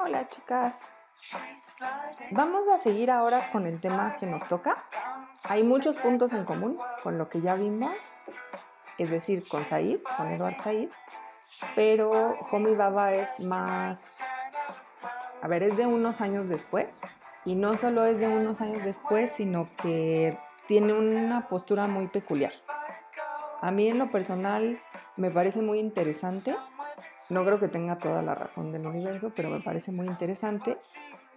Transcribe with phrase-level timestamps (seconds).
[0.00, 0.92] Hola chicas.
[2.30, 4.84] Vamos a seguir ahora con el tema que nos toca.
[5.48, 8.16] Hay muchos puntos en común con lo que ya vimos,
[8.96, 10.88] es decir, con Said, con Edward Said,
[11.74, 14.18] pero Homi Baba es más,
[15.42, 17.00] a ver, es de unos años después,
[17.44, 22.52] y no solo es de unos años después, sino que tiene una postura muy peculiar.
[23.60, 24.78] A mí en lo personal
[25.16, 26.56] me parece muy interesante.
[27.30, 30.78] No creo que tenga toda la razón del universo, pero me parece muy interesante.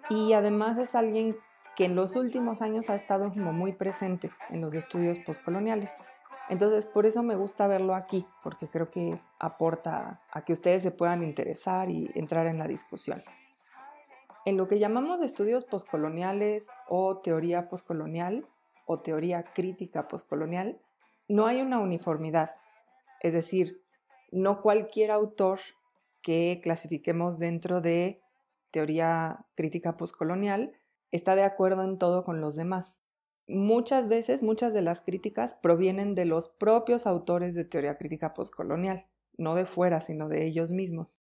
[0.10, 1.36] Y además es alguien
[1.76, 5.98] que en los últimos años ha estado como muy presente en los estudios postcoloniales.
[6.50, 10.92] Entonces, por eso me gusta verlo aquí, porque creo que aporta a que ustedes se
[10.92, 13.24] puedan interesar y entrar en la discusión.
[14.44, 18.48] En lo que llamamos estudios postcoloniales o teoría postcolonial
[18.86, 20.82] o teoría crítica postcolonial,
[21.28, 22.56] no hay una uniformidad.
[23.22, 23.82] Es decir,
[24.32, 25.60] no cualquier autor
[26.22, 28.22] que clasifiquemos dentro de
[28.72, 30.74] teoría crítica postcolonial
[31.12, 33.02] está de acuerdo en todo con los demás.
[33.48, 39.08] Muchas veces, muchas de las críticas provienen de los propios autores de teoría crítica postcolonial,
[39.38, 41.22] no de fuera, sino de ellos mismos.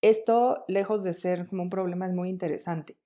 [0.00, 2.98] Esto, lejos de ser como un problema, es muy interesante.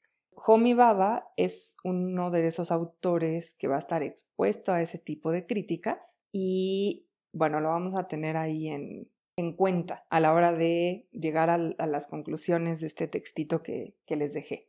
[0.47, 5.33] Homi Baba es uno de esos autores que va a estar expuesto a ese tipo
[5.33, 9.11] de críticas y bueno, lo vamos a tener ahí en,
[9.57, 14.69] cuenta a la hora de llegar a, las conclusiones de este textito que les dejé.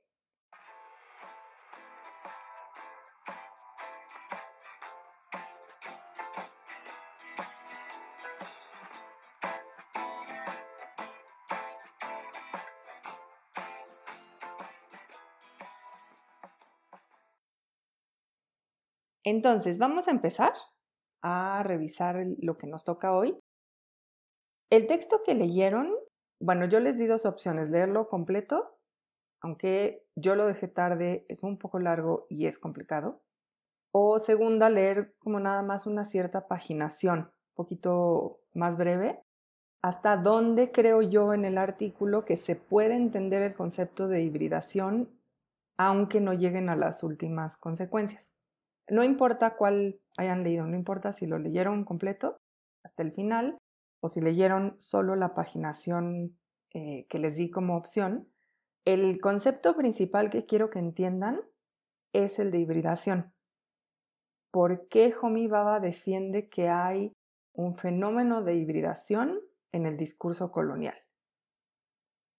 [19.29, 20.53] Entonces, vamos a empezar
[21.21, 23.37] a revisar lo que nos toca hoy.
[24.69, 25.91] El texto que leyeron,
[26.39, 28.77] bueno, yo les di dos opciones, leerlo completo,
[29.41, 33.23] aunque yo lo dejé tarde, es un poco largo y es complicado.
[33.91, 39.23] O segunda, leer como nada más una cierta paginación, un poquito más breve,
[39.81, 45.09] hasta dónde creo yo en el artículo que se puede entender el concepto de hibridación,
[45.77, 48.35] aunque no lleguen a las últimas consecuencias.
[48.87, 52.37] No importa cuál hayan leído, no importa si lo leyeron completo
[52.83, 53.57] hasta el final
[53.99, 56.37] o si leyeron solo la paginación
[56.73, 58.31] eh, que les di como opción,
[58.85, 61.41] el concepto principal que quiero que entiendan
[62.13, 63.33] es el de hibridación.
[64.51, 67.13] ¿Por qué Homi Baba defiende que hay
[67.53, 69.39] un fenómeno de hibridación
[69.71, 70.97] en el discurso colonial?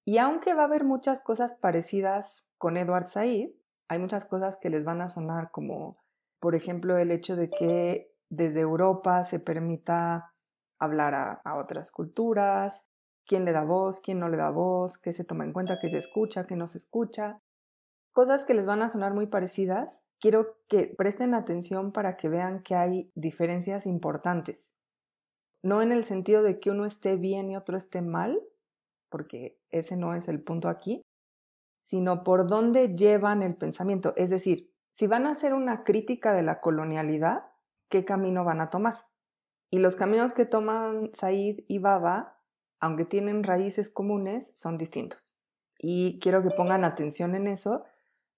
[0.04, 3.50] Y aunque va a haber muchas cosas parecidas con Edward Said,
[3.88, 6.00] hay muchas cosas que les van a sonar como
[6.40, 10.29] por ejemplo, el hecho de que desde Europa se permita
[10.80, 12.88] hablar a, otras culturas,
[13.26, 15.88] quién le da voz, quién no le da voz, qué se toma en cuenta, qué
[15.88, 17.38] se escucha, qué no se escucha.
[18.12, 20.02] Cosas que les van a sonar muy parecidas.
[20.18, 24.72] Quiero que presten atención para que vean que hay diferencias importantes.
[25.62, 28.40] No en el sentido de que uno esté bien y otro esté mal,
[29.10, 31.02] porque ese no es el punto aquí,
[31.76, 34.14] sino por dónde llevan el pensamiento.
[34.16, 37.44] Es decir, si van a hacer una crítica de la colonialidad,
[37.88, 39.09] ¿qué camino van a tomar?
[39.70, 42.38] Y los caminos que toman Said y Baba,
[42.80, 45.38] aunque tienen raíces comunes, son distintos.
[45.78, 47.84] Y quiero que pongan atención en eso,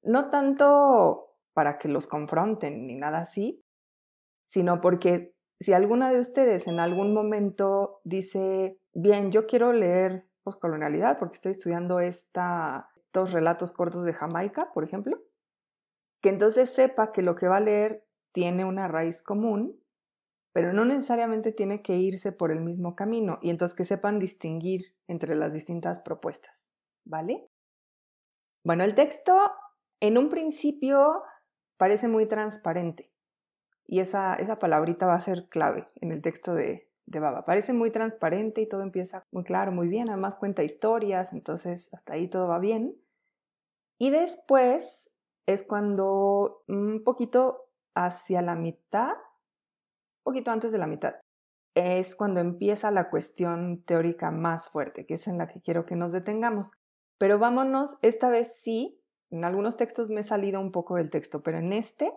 [0.02, 3.64] no tanto para que los confronten ni nada así,
[4.44, 11.18] sino porque si alguna de ustedes en algún momento dice, bien, yo quiero leer poscolonialidad
[11.18, 15.22] porque estoy estudiando esta, estos relatos cortos de Jamaica, por ejemplo,
[16.20, 19.81] que entonces sepa que lo que va a leer tiene una raíz común,
[20.52, 24.94] pero no necesariamente tiene que irse por el mismo camino y entonces que sepan distinguir
[25.08, 26.70] entre las distintas propuestas,
[27.04, 27.48] ¿vale?
[28.64, 29.36] Bueno, el texto
[30.00, 31.22] en un principio
[31.76, 33.12] parece muy transparente
[33.86, 37.44] y esa, esa palabrita va a ser clave en el texto de, de Baba.
[37.44, 42.14] Parece muy transparente y todo empieza muy claro, muy bien, además cuenta historias, entonces hasta
[42.14, 42.96] ahí todo va bien.
[43.98, 45.10] Y después
[45.46, 49.14] es cuando un poquito hacia la mitad,
[50.22, 51.14] poquito antes de la mitad,
[51.74, 55.96] es cuando empieza la cuestión teórica más fuerte, que es en la que quiero que
[55.96, 56.72] nos detengamos.
[57.18, 61.42] Pero vámonos, esta vez sí, en algunos textos me he salido un poco del texto,
[61.42, 62.12] pero en este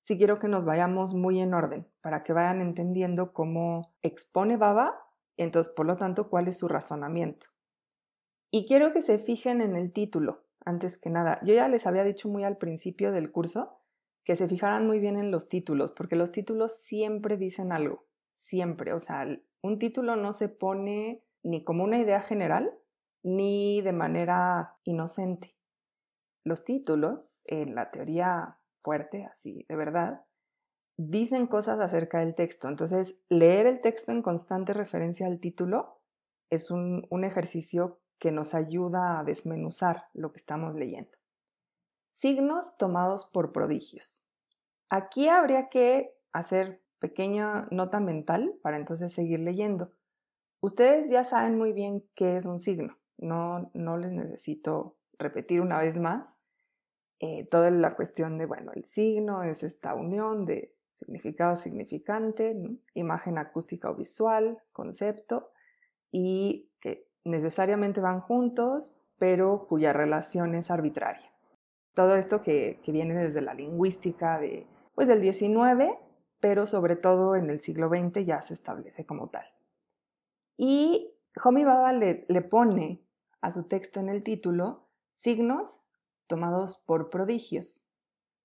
[0.00, 5.08] sí quiero que nos vayamos muy en orden, para que vayan entendiendo cómo expone Baba,
[5.36, 7.46] y entonces, por lo tanto, cuál es su razonamiento.
[8.50, 11.38] Y quiero que se fijen en el título, antes que nada.
[11.44, 13.77] Yo ya les había dicho muy al principio del curso
[14.28, 18.04] que se fijaran muy bien en los títulos, porque los títulos siempre dicen algo,
[18.34, 18.92] siempre.
[18.92, 19.26] O sea,
[19.62, 22.78] un título no se pone ni como una idea general,
[23.22, 25.56] ni de manera inocente.
[26.44, 30.26] Los títulos, en la teoría fuerte, así de verdad,
[30.98, 32.68] dicen cosas acerca del texto.
[32.68, 36.02] Entonces, leer el texto en constante referencia al título
[36.50, 41.16] es un, un ejercicio que nos ayuda a desmenuzar lo que estamos leyendo.
[42.18, 44.26] Signos tomados por prodigios.
[44.88, 49.92] Aquí habría que hacer pequeña nota mental para entonces seguir leyendo.
[50.60, 55.78] Ustedes ya saben muy bien qué es un signo, no, no les necesito repetir una
[55.78, 56.40] vez más.
[57.20, 62.60] Eh, toda la cuestión de, bueno, el signo es esta unión de significado significante,
[62.94, 65.52] imagen acústica o visual, concepto,
[66.10, 71.27] y que necesariamente van juntos, pero cuya relación es arbitraria.
[71.94, 75.98] Todo esto que, que viene desde la lingüística de, pues, del 19
[76.40, 79.46] pero sobre todo en el siglo XX ya se establece como tal.
[80.56, 81.12] Y
[81.42, 83.04] Homi Baba le, pone
[83.40, 85.82] a su texto en el título signos
[86.26, 87.84] tomados por prodigios.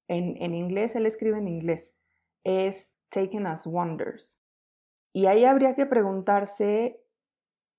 [0.08, 1.96] En, en inglés, él escribe en inglés,
[2.44, 4.44] es taken as wonders.
[5.12, 7.04] Y ahí habría que preguntarse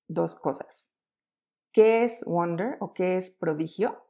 [0.09, 0.89] dos cosas.
[1.73, 4.05] ¿Qué es wonder o qué es prodigio?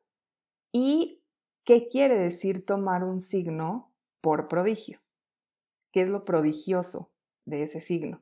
[0.70, 1.23] ¿Y
[1.64, 5.04] qué quiere decir tomar un signo por prodigio?
[5.94, 7.12] qué es lo prodigioso
[7.44, 8.20] de ese signo,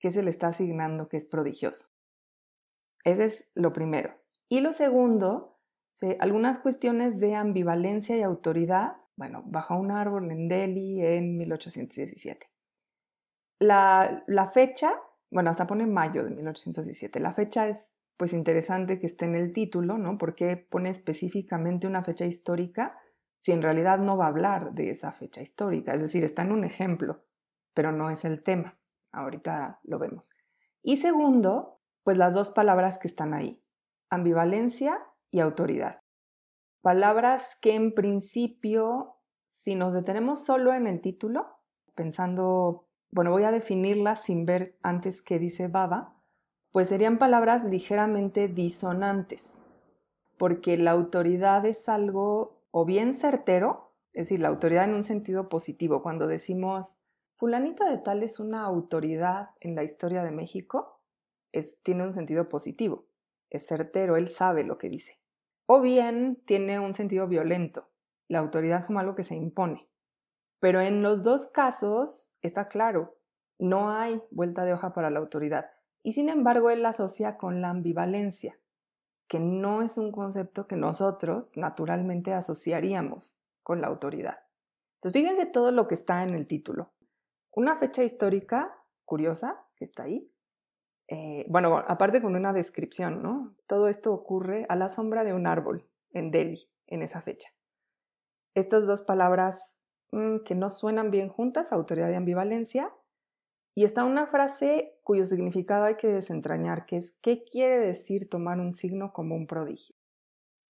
[0.00, 1.86] qué se le está asignando que es prodigioso.
[3.04, 4.12] Ese es lo primero.
[4.48, 5.60] Y lo segundo,
[6.18, 12.50] algunas cuestiones de ambivalencia y autoridad, bueno, bajo un árbol en Delhi en 1817.
[13.60, 14.92] La, la fecha,
[15.30, 17.20] bueno, hasta pone mayo de 1817.
[17.20, 20.18] La fecha es pues interesante que esté en el título, ¿no?
[20.18, 22.98] Porque pone específicamente una fecha histórica
[23.38, 25.94] si en realidad no va a hablar de esa fecha histórica.
[25.94, 27.24] Es decir, está en un ejemplo,
[27.72, 28.78] pero no es el tema.
[29.10, 30.34] Ahorita lo vemos.
[30.82, 33.64] Y segundo, pues las dos palabras que están ahí,
[34.10, 36.02] ambivalencia y autoridad.
[36.82, 41.56] Palabras que en principio, si nos detenemos solo en el título,
[41.94, 46.19] pensando, bueno, voy a definirlas sin ver antes qué dice Baba,
[46.72, 49.58] pues serían palabras ligeramente disonantes,
[50.36, 55.48] porque la autoridad es algo o bien certero, es decir, la autoridad en un sentido
[55.48, 56.98] positivo, cuando decimos,
[57.34, 61.00] fulanito de tal es una autoridad en la historia de México,
[61.82, 63.06] tiene un sentido positivo,
[63.50, 65.20] es certero, él sabe lo que dice.
[65.66, 67.88] O bien tiene un sentido violento,
[68.28, 69.88] la autoridad como algo que se impone.
[70.60, 73.18] Pero en los dos casos está claro,
[73.58, 75.70] no hay vuelta de hoja para la autoridad.
[76.02, 78.58] Y sin embargo, él la asocia con la ambivalencia
[79.30, 84.40] que no es un concepto que nosotros naturalmente asociaríamos con la autoridad.
[84.94, 86.92] Entonces, fíjense todo lo que está en el título.
[87.52, 90.34] Una fecha histórica curiosa que está ahí.
[91.06, 93.54] Eh, bueno, aparte con una descripción, ¿no?
[93.68, 97.50] Todo esto ocurre a la sombra de un árbol en Delhi en esa fecha.
[98.54, 99.78] Estas dos palabras
[100.10, 102.92] mm, que no suenan bien juntas, autoridad y ambivalencia,
[103.74, 108.58] y está una frase cuyo significado hay que desentrañar, que es ¿qué quiere decir tomar
[108.58, 109.96] un signo como un prodigio?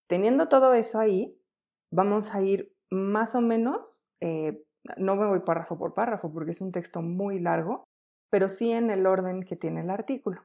[0.06, 1.40] Teniendo todo eso ahí,
[1.90, 4.64] vamos a ir más o menos, eh,
[4.96, 7.84] no me voy párrafo por párrafo porque es un texto muy largo,
[8.30, 10.42] pero sí en el orden que tiene el artículo.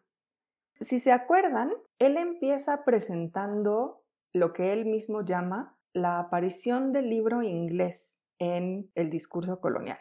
[0.80, 7.42] Si se acuerdan, él empieza presentando lo que él mismo llama la aparición del libro
[7.42, 10.00] inglés en el discurso colonial.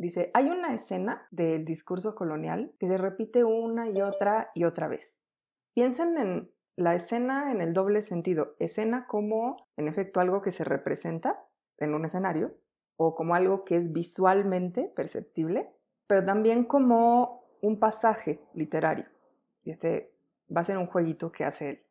[0.00, 4.88] Dice, hay una escena del discurso colonial que se repite una y otra y otra
[4.88, 5.20] vez.
[5.74, 8.56] Piensen en la escena en el doble sentido.
[8.58, 11.44] Escena como, en efecto, algo que se representa
[11.76, 12.56] en un escenario
[12.96, 15.70] o como algo que es visualmente perceptible,
[16.06, 19.04] pero también como un pasaje literario.
[19.64, 20.14] Y este
[20.48, 21.86] va a ser un jueguito que hace él.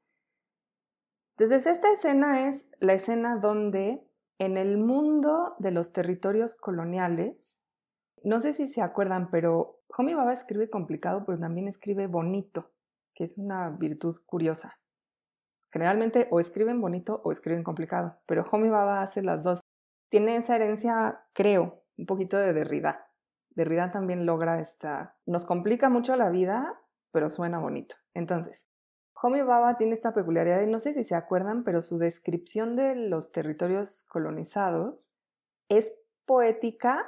[1.37, 4.03] Entonces, esta escena es la escena donde
[4.39, 7.61] en el mundo de los territorios coloniales
[8.23, 12.71] no sé si se acuerdan, pero Homi Baba escribe complicado, pero también escribe bonito,
[13.13, 14.79] que es una virtud curiosa.
[15.71, 19.61] Generalmente o escriben bonito o escriben complicado, pero Homi Baba hace las dos.
[20.09, 23.07] Tiene esa herencia, creo, un poquito de Derrida.
[23.51, 25.17] Derrida también logra esta...
[25.25, 27.95] Nos complica mucho la vida, pero suena bonito.
[28.13, 28.67] Entonces,
[29.21, 32.95] Homi Baba tiene esta peculiaridad y no sé si se acuerdan, pero su descripción de
[32.95, 35.11] los territorios colonizados
[35.67, 35.93] es
[36.25, 37.05] poética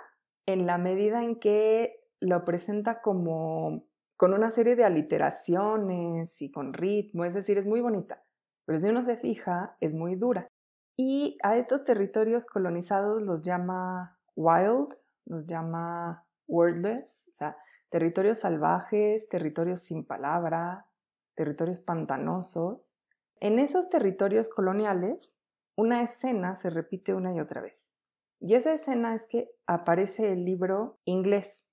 [0.53, 3.85] en la medida en que lo presenta como
[4.17, 8.23] con una serie de aliteraciones y con ritmo, es decir, es muy bonita,
[8.65, 10.47] pero si uno se fija, es muy dura.
[10.95, 17.57] Y a estos territorios colonizados los llama wild, los llama wordless, o sea,
[17.89, 20.85] territorios salvajes, territorios sin palabra,
[21.33, 22.97] territorios pantanosos.
[23.39, 25.39] En esos territorios coloniales,
[25.75, 27.95] una escena se repite una y otra vez.
[28.41, 31.63] Y esa escena es que aparece el libro inglés.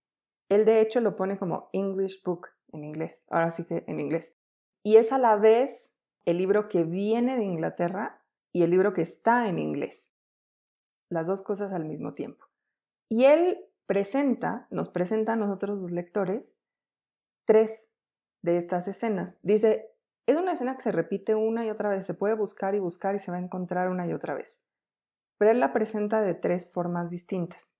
[0.50, 4.36] Él de hecho lo pone como English Book en inglés, ahora sí que en inglés.
[4.82, 5.96] Y es a la vez
[6.26, 8.22] el libro que viene de Inglaterra
[8.52, 10.12] y el libro que está en inglés.
[11.08, 12.44] Las dos cosas al mismo tiempo.
[13.08, 16.54] Y él presenta, nos presenta a nosotros los lectores,
[17.46, 17.94] tres
[18.42, 19.38] de estas escenas.
[19.40, 19.90] Dice,
[20.26, 23.14] es una escena que se repite una y otra vez, se puede buscar y buscar
[23.14, 24.60] y se va a encontrar una y otra vez.
[25.38, 27.78] Pero él la presenta de tres formas distintas.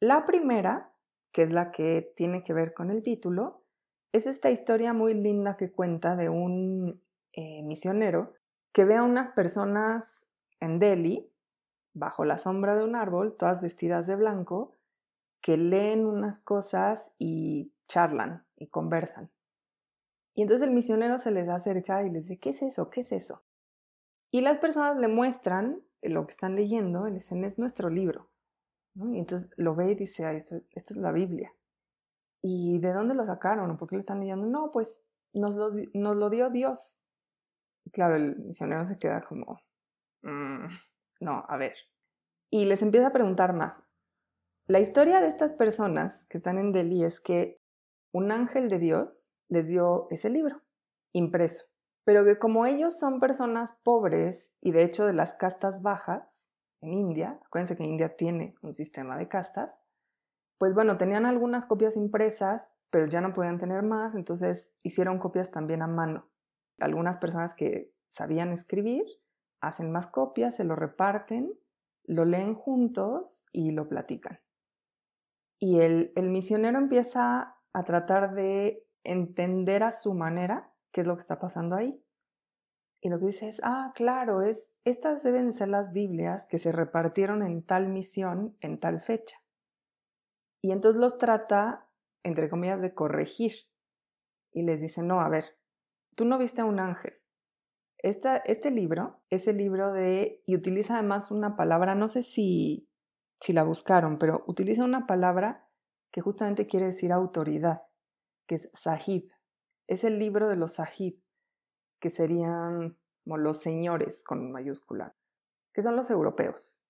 [0.00, 0.92] La primera,
[1.32, 3.62] que es la que tiene que ver con el título,
[4.12, 8.32] es esta historia muy linda que cuenta de un eh, misionero
[8.72, 11.32] que ve a unas personas en Delhi,
[11.94, 14.72] bajo la sombra de un árbol, todas vestidas de blanco,
[15.40, 19.30] que leen unas cosas y charlan y conversan.
[20.34, 22.90] Y entonces el misionero se les acerca y les dice, ¿qué es eso?
[22.90, 23.45] ¿Qué es eso?
[24.30, 28.30] Y las personas le muestran lo que están leyendo le dicen, es nuestro libro.
[28.94, 31.52] Y entonces lo ve y dice, esto, esto, es la Biblia.
[32.40, 33.76] ¿Y de dónde lo sacaron?
[33.76, 34.46] ¿Por qué lo están leyendo?
[34.46, 37.04] No, pues nos lo, nos lo dio Dios.
[37.84, 39.60] Y claro, el misionero se queda como,
[40.22, 40.66] mm,
[41.20, 41.74] no, a ver.
[42.50, 43.84] Y les empieza a preguntar más.
[44.66, 47.60] La historia de estas personas que están en Delhi es que
[48.12, 50.62] un ángel de Dios les dio ese libro
[51.12, 51.64] impreso,
[52.06, 56.48] pero que como ellos son personas pobres y de hecho de las castas bajas
[56.80, 59.82] en India, acuérdense que India tiene un sistema de castas,
[60.56, 65.50] pues bueno, tenían algunas copias impresas, pero ya no podían tener más, entonces hicieron copias
[65.50, 66.30] también a mano.
[66.78, 69.04] Algunas personas que sabían escribir
[69.60, 71.58] hacen más copias, se lo reparten,
[72.04, 74.38] lo leen juntos y lo platican.
[75.58, 81.16] Y el, el misionero empieza a tratar de entender a su manera qué es lo
[81.16, 82.02] que está pasando ahí.
[83.00, 86.72] Y lo que dice es, ah, claro, es, estas deben ser las Biblias que se
[86.72, 89.36] repartieron en tal misión en tal fecha.
[90.62, 91.88] Y entonces los trata,
[92.22, 93.52] entre comillas, de corregir.
[94.52, 95.58] Y les dice, no, a ver,
[96.14, 97.14] tú no viste a un ángel.
[97.98, 102.88] Esta, este libro es el libro de, y utiliza además una palabra, no sé si,
[103.40, 105.68] si la buscaron, pero utiliza una palabra
[106.10, 107.82] que justamente quiere decir autoridad
[108.46, 109.30] que es Sahib.
[109.86, 111.20] Es el libro de los Sahib,
[112.00, 115.16] que serían como los señores con mayúscula,
[115.72, 116.82] que son los europeos.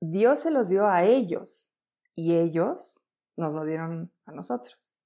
[0.00, 1.74] Dios se los dio a ellos
[2.14, 3.04] y ellos
[3.36, 4.96] nos lo dieron a nosotros.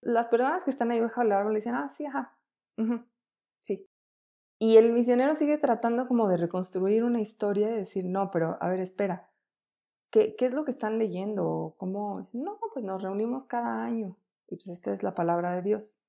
[0.00, 2.36] Las personas que están ahí bajo el árbol le dicen, ah, sí, ajá,
[3.62, 3.88] sí.
[4.58, 8.68] Y el misionero sigue tratando como de reconstruir una historia y decir, no, pero a
[8.68, 9.30] ver, espera,
[10.10, 11.74] ¿qué, qué es lo que están leyendo?
[11.78, 12.28] ¿Cómo?
[12.32, 14.16] No, pues nos reunimos cada año.
[14.54, 16.00] Y pues esta es la palabra de Dios.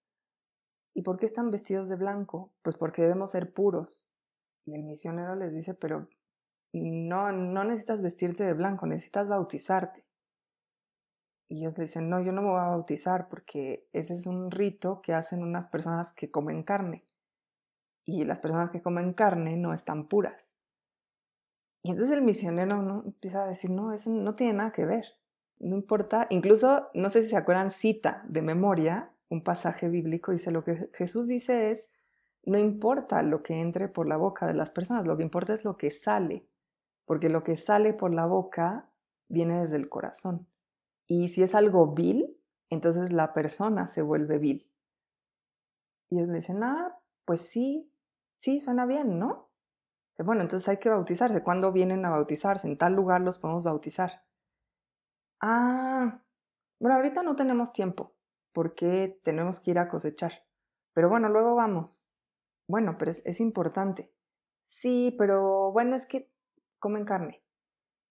[0.94, 2.54] ¿Y por qué están vestidos de blanco?
[2.62, 4.12] Pues porque debemos ser puros.
[4.68, 6.08] Y el misionero les dice, pero
[6.72, 10.06] no, no necesitas vestirte de blanco, necesitas bautizarte.
[11.50, 14.52] Y ellos le dicen, no, yo no me voy a bautizar porque ese es un
[14.52, 17.04] rito que hacen unas personas que comen carne.
[18.06, 20.56] Y las personas que comen carne no están puras.
[21.82, 23.02] Y entonces el misionero ¿no?
[23.06, 25.18] empieza a decir, no, eso no tiene nada que ver.
[25.60, 30.52] No importa, incluso, no sé si se acuerdan, cita de memoria un pasaje bíblico, dice
[30.52, 31.90] lo que Jesús dice es,
[32.44, 35.66] no importa lo que entre por la boca de las personas, lo que importa es
[35.66, 36.48] lo que sale,
[37.06, 38.92] porque lo que sale por la boca
[39.28, 40.48] viene desde el corazón.
[41.08, 42.38] Y si es algo vil,
[42.70, 44.72] entonces la persona se vuelve vil.
[46.10, 47.92] Y ellos le dicen, ah, pues sí,
[48.38, 49.50] sí, suena bien, ¿no?
[50.24, 51.44] Bueno, entonces hay que bautizarse.
[51.44, 52.68] ¿Cuándo vienen a bautizarse?
[52.68, 54.24] En tal lugar los podemos bautizar.
[55.42, 56.22] Ah,
[56.80, 58.16] bueno, ahorita no tenemos tiempo
[58.56, 60.46] porque tenemos que ir a cosechar.
[60.94, 62.10] Pero bueno, luego vamos.
[62.68, 64.14] Bueno, pero es, importante.
[64.64, 66.32] Sí, pero bueno, es que
[66.80, 67.44] comen carne.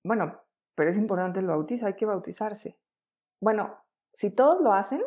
[0.04, 0.42] Bueno,
[0.74, 2.78] pero es importante el bautizo, hay que bautizarse.
[3.40, 3.78] Bueno,
[4.12, 5.02] si todos lo hacen,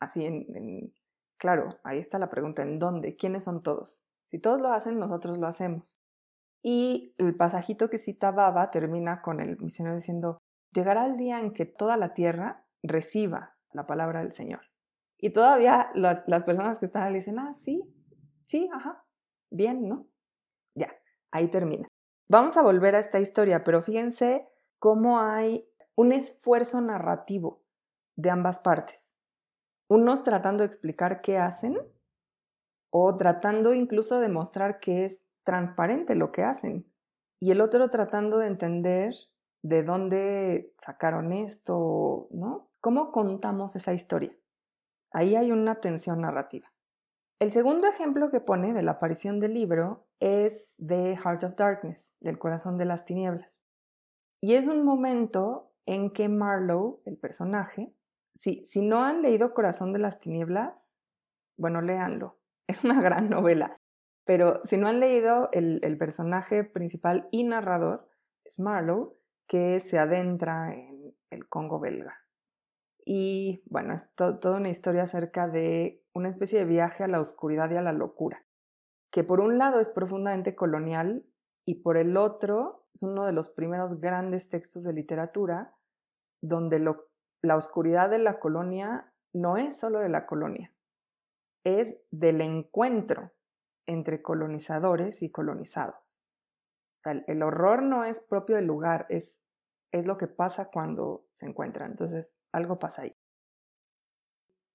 [0.00, 0.94] así en,
[1.36, 3.16] claro, ahí está la pregunta, ¿en dónde?
[3.16, 4.08] ¿Quiénes son todos?
[4.24, 6.00] Si todos lo hacen, nosotros lo hacemos.
[6.62, 10.38] Y el pasajito que cita Baba termina con el misionero diciendo,
[10.74, 14.60] llegará el día en que toda la tierra reciba la palabra del Señor.
[15.18, 17.82] Y todavía las, personas que están ahí dicen, ah, sí,
[18.46, 19.06] sí, ajá,
[19.50, 20.06] bien, ¿no?
[20.74, 20.92] Ya,
[21.30, 21.88] ahí termina.
[22.28, 27.62] Vamos a volver a esta historia, pero fíjense cómo hay un esfuerzo narrativo
[28.16, 29.16] de ambas partes.
[29.88, 31.78] Unos tratando de explicar qué hacen
[32.90, 36.90] o tratando incluso de mostrar que es transparente lo que hacen.
[37.38, 39.14] Y el otro tratando de entender
[39.64, 42.70] de dónde sacaron esto, ¿no?
[42.82, 44.36] ¿Cómo contamos esa historia?
[45.10, 46.70] Ahí hay una tensión narrativa.
[47.38, 52.14] El segundo ejemplo que pone de la aparición del libro es de Heart of Darkness,
[52.20, 53.64] del corazón de las tinieblas.
[54.42, 57.94] Y es un momento en que Marlowe, el personaje,
[58.34, 60.94] si, si no han leído Corazón de las Tinieblas,
[61.56, 62.38] bueno, léanlo.
[62.66, 63.78] Es una gran novela.
[64.24, 68.08] Pero si no han leído, el, el personaje principal y narrador
[68.44, 72.24] es Marlowe, que se adentra en el Congo belga.
[73.04, 77.70] Y bueno, es toda una historia acerca de una especie de viaje a la oscuridad
[77.70, 78.46] y a la locura,
[79.10, 81.26] que por un lado es profundamente colonial
[81.66, 85.76] y por el otro es uno de los primeros grandes textos de literatura
[86.40, 86.78] donde
[87.42, 90.72] la oscuridad de la colonia no es solo de la colonia,
[91.64, 93.32] es del encuentro
[93.86, 96.23] entre colonizadores y colonizados.
[97.04, 99.42] El, horror no es propio del lugar, es,
[99.92, 101.90] es lo que pasa cuando se encuentran.
[101.90, 103.16] Entonces, algo pasa ahí.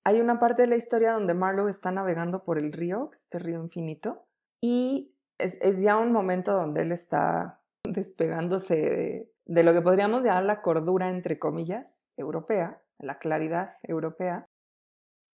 [0.05, 3.61] Hay una parte de la historia donde Marlowe está navegando por el río, este río
[3.61, 4.25] infinito,
[4.61, 10.61] y es, ya un momento donde él está despegándose de, lo que podríamos llamar la
[10.61, 14.45] cordura, entre comillas, europea, la claridad europea,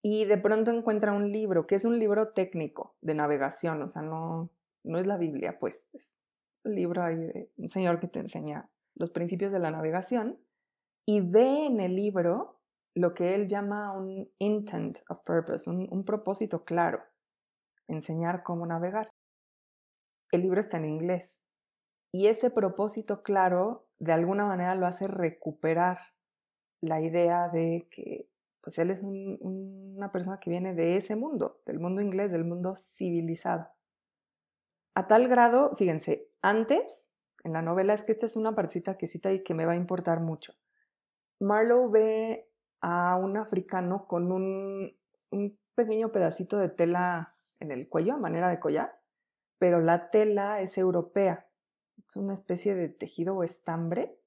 [0.04, 4.02] y de pronto encuentra un libro, que es un libro técnico de navegación, o sea,
[4.02, 4.50] no,
[4.84, 6.16] no es la Biblia, pues, es
[6.64, 10.38] libro ahí de un señor que te enseña los principios de la navegación,
[11.06, 12.60] y ve en el libro
[12.94, 17.02] lo que él llama un intent of purpose, un, propósito claro,
[17.88, 19.08] enseñar cómo navegar.
[20.30, 21.40] El libro está en inglés
[22.12, 25.98] y ese propósito claro de alguna manera lo hace recuperar
[26.80, 28.28] la idea de que
[28.60, 32.76] pues él es una persona que viene de ese mundo, del mundo inglés, del mundo
[32.76, 33.68] civilizado.
[34.94, 37.10] A tal grado, fíjense, antes
[37.44, 39.72] en la novela es que esta es una partecita que cita y que me va
[39.72, 40.54] a importar mucho.
[41.40, 44.96] Marlowe ve a un africano con un,
[45.74, 49.00] pequeño pedacito de tela en el cuello a manera de collar,
[49.58, 51.48] pero la tela es europea,
[52.06, 54.18] es una especie de tejido o estambre.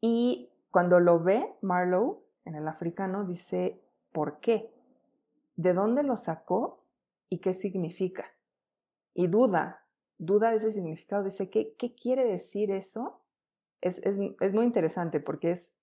[0.00, 4.72] Y cuando lo ve Marlowe en el africano, dice, ¿por qué?
[5.56, 6.84] ¿De dónde lo sacó
[7.28, 8.24] y qué significa?
[9.18, 9.84] Y duda,
[10.16, 13.20] duda de ese significado, dice, ¿qué, quiere decir eso?
[13.80, 15.74] Es, es muy interesante porque es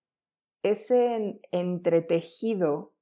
[0.64, 2.94] ese entretejido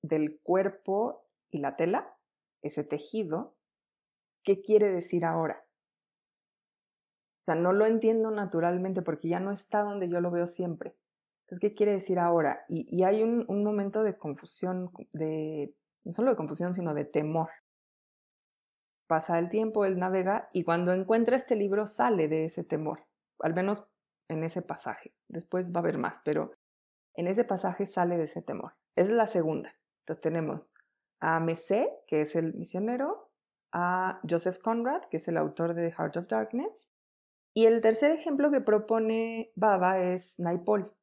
[0.00, 2.16] del cuerpo y la tela,
[2.62, 3.54] ese tejido,
[4.42, 5.66] ¿qué quiere decir ahora?
[7.38, 10.96] O sea, no lo entiendo naturalmente porque ya no está donde yo lo veo siempre.
[11.42, 12.64] Entonces, ¿qué quiere decir ahora?
[12.66, 17.50] Y, hay un, un, momento de confusión, de, no solo de confusión, sino de temor.
[19.12, 23.06] Pasa el tiempo, él navega y cuando encuentra este libro sale de ese temor,
[23.40, 23.86] al menos
[24.30, 25.14] en ese pasaje.
[25.28, 26.52] Después va a haber más, pero
[27.12, 28.72] en ese pasaje sale de ese temor.
[28.96, 29.70] es la segunda.
[29.98, 30.66] Entonces tenemos
[31.20, 33.30] a Messé, que es el misionero,
[33.70, 36.90] a Joseph Conrad, que es el autor de Heart of Darkness,
[37.52, 40.96] y el tercer ejemplo que propone Baba es Naipol.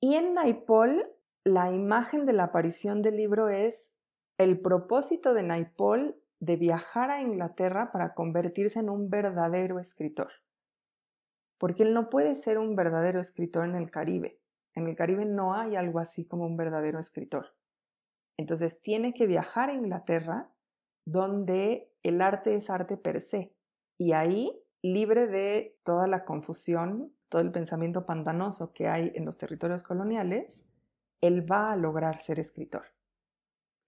[0.00, 1.14] Y en Naipol,
[1.44, 3.98] la imagen de la aparición del libro es
[4.38, 10.30] el propósito de Naipol de viajar a Inglaterra para convertirse en un verdadero escritor.
[11.58, 14.40] Porque él no puede ser un verdadero escritor en el Caribe.
[14.74, 17.56] En el Caribe no hay algo así como un verdadero escritor.
[18.36, 20.52] Entonces tiene que viajar a Inglaterra,
[21.04, 23.52] donde el arte es arte per se,
[23.98, 29.36] y ahí, libre de toda la confusión, todo el pensamiento pantanoso que hay en los
[29.36, 30.64] territorios coloniales,
[31.20, 32.84] él va a lograr ser escritor.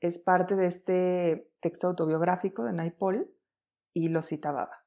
[0.00, 3.34] Es parte de este texto autobiográfico de Naipaul
[3.92, 4.84] y lo citaba.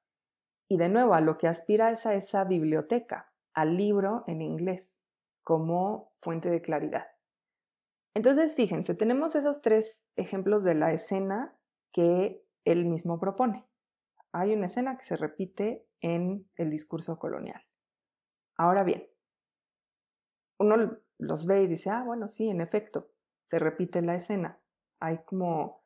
[0.67, 5.01] Y de nuevo, a lo que aspira es a esa biblioteca, al libro en inglés,
[5.43, 7.07] como fuente de claridad.
[8.15, 11.57] Entonces, fíjense, tenemos esos tres ejemplos de la escena
[11.91, 13.67] que él mismo propone.
[14.31, 17.63] Hay una escena que se repite en el discurso colonial.
[18.57, 19.07] Ahora bien,
[20.59, 23.11] uno los ve y dice, ah, bueno, sí, en efecto,
[23.43, 24.59] se repite la escena.
[24.99, 25.82] Hay como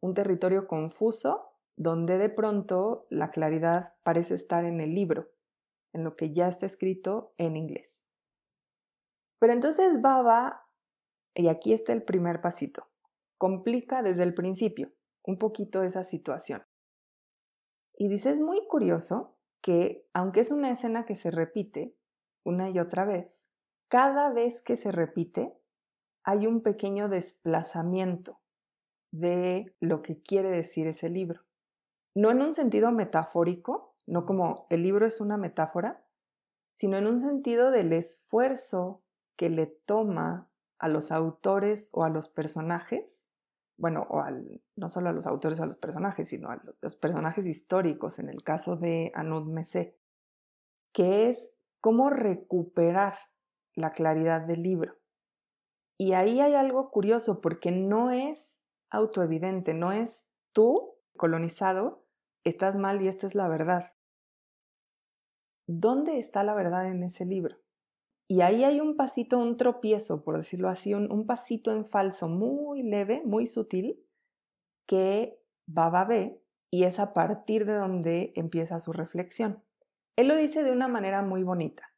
[0.00, 5.30] un territorio confuso donde de pronto la claridad parece estar en el libro,
[5.92, 8.02] en lo que ya está escrito en inglés.
[9.38, 10.66] Pero entonces Baba,
[11.34, 12.88] y aquí está el primer pasito,
[13.38, 16.64] complica desde el principio un poquito esa situación.
[17.96, 21.96] Y dice, es muy curioso que, aunque es una escena que se repite
[22.44, 23.46] una y otra vez,
[23.88, 25.56] cada vez que se repite
[26.24, 28.40] hay un pequeño desplazamiento
[29.10, 31.42] de lo que quiere decir ese libro.
[32.14, 36.04] No en un sentido metafórico, no como el libro es una metáfora,
[36.72, 39.02] sino en un sentido del esfuerzo
[39.36, 43.28] que le toma a los autores o a los personajes
[43.78, 44.22] bueno, o
[44.74, 48.42] no solo a los autores, a los personajes, sino a los personajes históricos, en el
[48.42, 49.96] caso de Anud Messé,
[50.92, 53.14] que es cómo recuperar
[53.74, 54.98] la claridad del libro.
[55.96, 62.06] Y ahí hay algo curioso porque no es autoevidente, no es tú, colonizado,
[62.44, 63.92] estás mal y esta es la verdad.
[65.66, 67.58] ¿Dónde está la verdad en ese libro?
[68.30, 72.82] Y ahí hay un pasito, un tropiezo, por decirlo así, un, pasito en falso muy
[72.82, 74.04] leve, muy sutil,
[74.86, 79.64] que Baba ve y es a partir de donde empieza su reflexión.
[80.16, 81.94] Él lo dice de una manera muy bonita.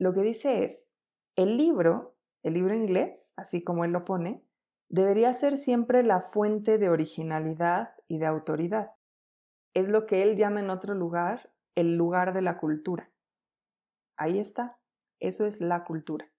[0.00, 0.90] Lo que dice es,
[1.36, 4.44] el libro, el libro inglés, así como él lo pone,
[4.88, 8.92] debería ser siempre la fuente de originalidad y de autoridad.
[9.74, 13.10] Es lo que él llama en otro lugar el lugar de la cultura.
[14.16, 14.80] Ahí está,
[15.20, 16.30] eso es la cultura.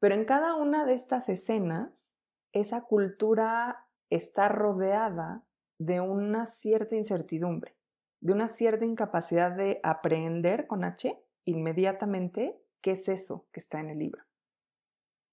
[0.00, 2.14] Pero en cada una de estas escenas,
[2.52, 5.46] esa cultura está rodeada
[5.78, 7.76] de una cierta incertidumbre,
[8.20, 13.90] de una cierta incapacidad de aprender con H inmediatamente qué es eso que está en
[13.90, 14.24] el libro.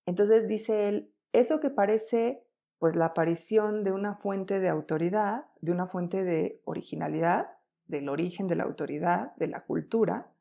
[0.06, 2.46] Entonces dice él, eso que parece
[2.78, 7.50] pues la aparición de una fuente de autoridad, de una fuente de originalidad,
[7.88, 10.32] del origen de la autoridad, de la cultura,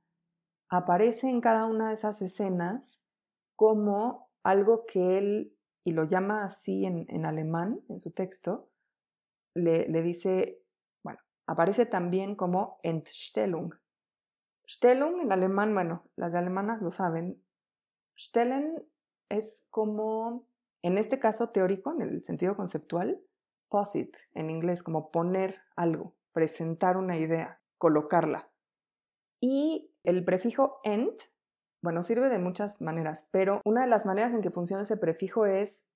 [0.69, 3.03] aparece en cada una de esas escenas
[3.57, 8.71] como algo que él, y lo llama así en, alemán, en su texto,
[9.55, 10.63] le, le, dice,
[11.03, 13.75] bueno, aparece también como Entstellung.
[14.69, 17.43] Stellung en alemán, bueno, las alemanas lo saben,
[18.19, 18.85] Stellen
[19.29, 20.48] es como,
[20.83, 23.21] en este caso teórico, en el sentido conceptual,
[23.69, 28.51] posit en inglés, como poner algo, presentar una idea, colocarla.
[29.41, 31.21] Y el prefijo ent,
[31.83, 35.47] bueno, sirve de muchas maneras, pero una de las maneras en que funciona ese prefijo
[35.47, 35.89] es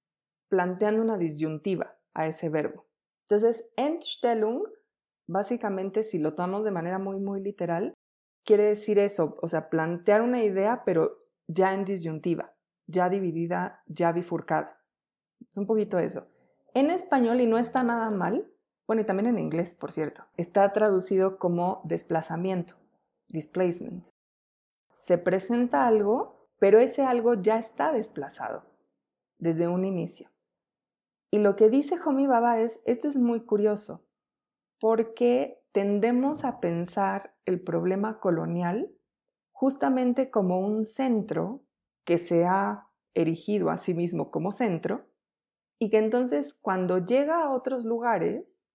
[0.48, 2.86] planteando una disyuntiva a ese verbo.
[3.28, 4.64] Entonces, Entstellung,
[5.26, 7.94] básicamente, si lo tomamos de manera muy, muy literal,
[8.44, 12.54] quiere decir eso, o sea, plantear una idea, pero ya en disyuntiva,
[12.92, 14.78] ya dividida, ya bifurcada.
[15.40, 16.28] Es un poquito eso.
[16.74, 18.48] En español, y no está nada mal,
[18.86, 22.76] bueno, y también en inglés, por cierto, está traducido como desplazamiento
[23.32, 24.06] displacement.
[24.92, 28.64] Se presenta algo, pero ese algo ya está desplazado
[29.38, 30.28] desde un inicio.
[31.30, 34.04] Y lo que dice Homi Baba es, esto es muy curioso,
[34.78, 38.94] porque tendemos a pensar el problema colonial
[39.50, 41.62] justamente como un centro
[42.04, 45.06] que se ha erigido a sí mismo como centro
[45.78, 48.66] y que entonces cuando llega a otros lugares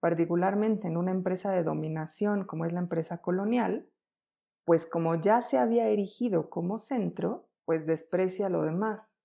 [0.00, 3.88] particularmente en una empresa de dominación como es la empresa colonial,
[4.64, 9.20] pues como ya se había erigido como centro, pues desprecia lo demás.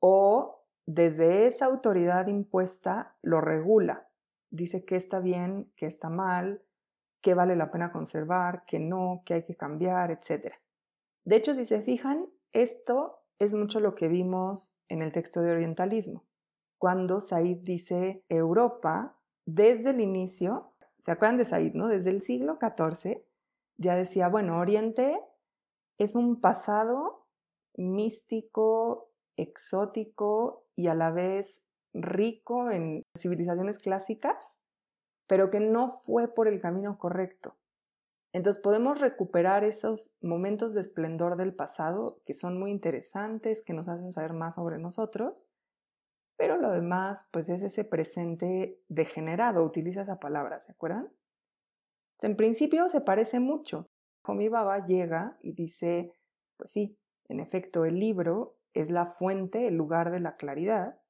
[0.00, 4.08] O desde esa autoridad impuesta lo regula.
[4.50, 6.62] Dice que está bien, que está mal,
[7.20, 10.54] que vale la pena conservar, que no, que hay que cambiar, etc.
[11.24, 15.52] De hecho, si se fijan, esto es mucho lo que vimos en el texto de
[15.52, 16.24] orientalismo,
[16.78, 21.88] cuando Said dice Europa desde el inicio, ¿se acuerdan de Said, no?
[21.88, 23.22] Desde el siglo XIV
[23.76, 25.20] ya decía, bueno, Oriente
[25.98, 27.26] es un pasado
[27.76, 34.60] místico, exótico y a la vez rico en civilizaciones clásicas,
[35.26, 37.56] pero que no fue por el camino correcto.
[38.32, 43.88] Entonces podemos recuperar esos momentos de esplendor del pasado que son muy interesantes, que nos
[43.88, 45.50] hacen saber más sobre nosotros,
[46.36, 51.12] pero lo demás, pues es ese presente degenerado, utiliza esa palabra, ¿se acuerdan?
[52.22, 53.90] En principio se parece mucho.
[54.24, 56.12] Homi Baba llega y dice,
[56.56, 61.00] pues sí, en efecto, el libro es la fuente, el lugar de la claridad,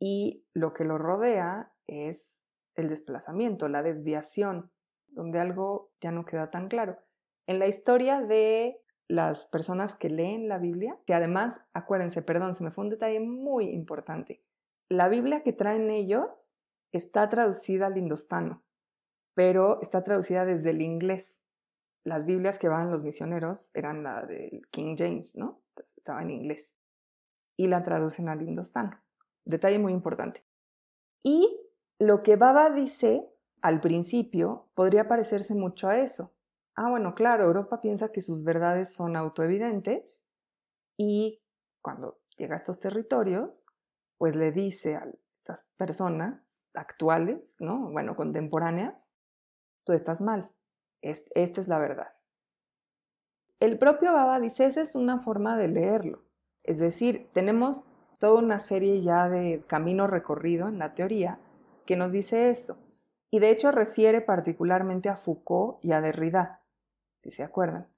[0.00, 2.42] y lo que lo rodea es
[2.74, 4.72] el desplazamiento, la desviación,
[5.14, 6.98] donde algo ya no queda tan claro.
[7.46, 12.64] En la historia de las personas que leen la Biblia, que además, acuérdense, perdón, se
[12.64, 14.42] me fue un detalle muy importante.
[14.88, 16.52] La Biblia que traen ellos
[16.92, 18.62] está traducida al indostano,
[19.34, 21.40] pero está traducida desde el inglés.
[22.04, 25.62] Las Biblias que van los misioneros eran la del King James, ¿no?
[25.70, 26.76] Entonces estaba en inglés.
[27.56, 29.02] Y la traducen al indostano.
[29.44, 30.44] Detalle muy importante.
[31.22, 31.60] Y
[31.98, 33.28] lo que Baba dice
[33.64, 36.34] al principio podría parecerse mucho a eso.
[36.76, 40.22] Ah, bueno, claro, Europa piensa que sus verdades son autoevidentes
[40.98, 41.42] y
[41.80, 43.64] cuando llega a estos territorios,
[44.18, 47.90] pues le dice a estas personas actuales, ¿no?
[47.90, 49.10] Bueno, contemporáneas,
[49.86, 50.52] tú estás mal,
[51.00, 52.12] esta es la verdad.
[53.60, 56.22] El propio Baba dice, esa es una forma de leerlo.
[56.64, 57.84] Es decir, tenemos
[58.18, 61.40] toda una serie ya de camino recorrido en la teoría
[61.86, 62.83] que nos dice esto.
[63.34, 66.62] Y de hecho refiere particularmente a Foucault y a Derrida,
[67.18, 67.88] si se acuerdan.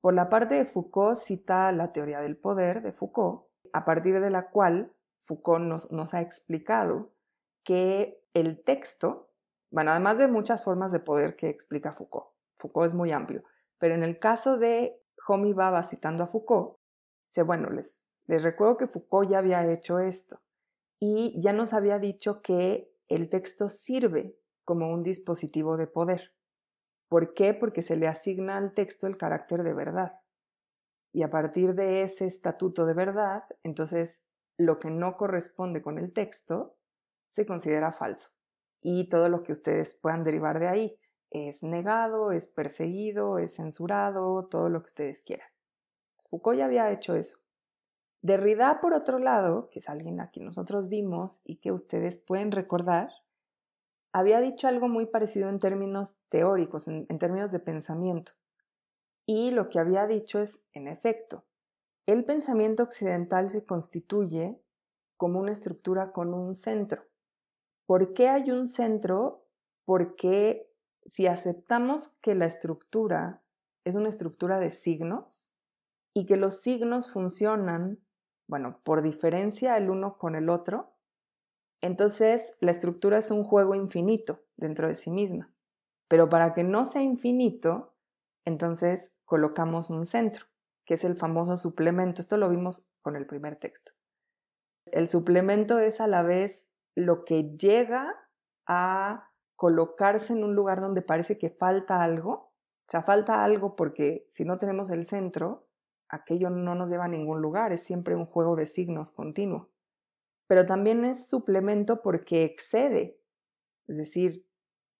[0.00, 4.28] Por la parte de Foucault cita la teoría del poder de Foucault, a partir de
[4.28, 7.12] la cual Foucault nos, ha explicado
[7.62, 9.30] que el texto,
[9.70, 13.44] bueno, además de muchas formas de poder que explica Foucault, Foucault es muy amplio,
[13.78, 16.76] pero en el caso de Homi Baba citando a Foucault,
[17.44, 20.40] bueno, les, les recuerdo que Foucault ya había hecho esto
[20.98, 26.34] y ya nos había dicho que el texto sirve como un dispositivo de poder.
[27.08, 27.54] ¿Por qué?
[27.54, 30.20] Porque se le asigna al texto el carácter de verdad.
[31.12, 34.26] Y a partir de ese estatuto de verdad, entonces
[34.58, 36.76] lo que no corresponde con el texto
[37.26, 38.30] se considera falso.
[38.80, 40.98] Y todo lo que ustedes puedan derivar de ahí
[41.30, 45.48] es negado, es perseguido, es censurado, todo lo que ustedes quieran.
[46.28, 47.38] Foucault ya había hecho eso.
[48.20, 52.50] Derrida, por otro lado, que es alguien a quien nosotros vimos y que ustedes pueden
[52.50, 53.10] recordar,
[54.18, 58.32] había dicho algo muy parecido en términos teóricos, en, términos de pensamiento.
[59.26, 61.44] Y lo que había dicho es, en efecto,
[62.06, 64.58] el pensamiento occidental se constituye
[65.18, 67.04] como una estructura con un centro.
[67.84, 69.44] ¿Por qué hay un centro?
[69.84, 70.72] Porque
[71.04, 73.42] si aceptamos que la estructura
[73.84, 75.52] es una estructura de signos
[76.14, 78.00] y que los signos funcionan,
[78.46, 80.95] bueno, por diferencia el uno con el otro,
[81.80, 85.52] entonces, la estructura es un juego infinito dentro de sí misma.
[86.08, 87.94] Pero para que no sea infinito,
[88.44, 90.46] entonces colocamos un centro,
[90.84, 92.20] que es el famoso suplemento.
[92.22, 93.92] Esto lo vimos con el primer texto.
[94.86, 98.14] El suplemento es a la vez lo que llega
[98.66, 102.32] a colocarse en un lugar donde parece que falta algo.
[102.32, 105.68] O sea, falta algo porque si no tenemos el centro,
[106.08, 109.70] aquello no nos lleva a ningún lugar, es siempre un juego de signos continuo
[110.46, 113.20] pero también es suplemento porque excede.
[113.86, 114.46] Es decir,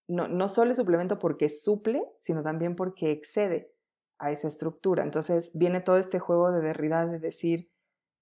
[0.08, 3.72] no, no solo es suplemento porque suple, sino también porque excede
[4.18, 5.02] a esa estructura.
[5.02, 7.70] Entonces viene todo este juego de Derrida de decir,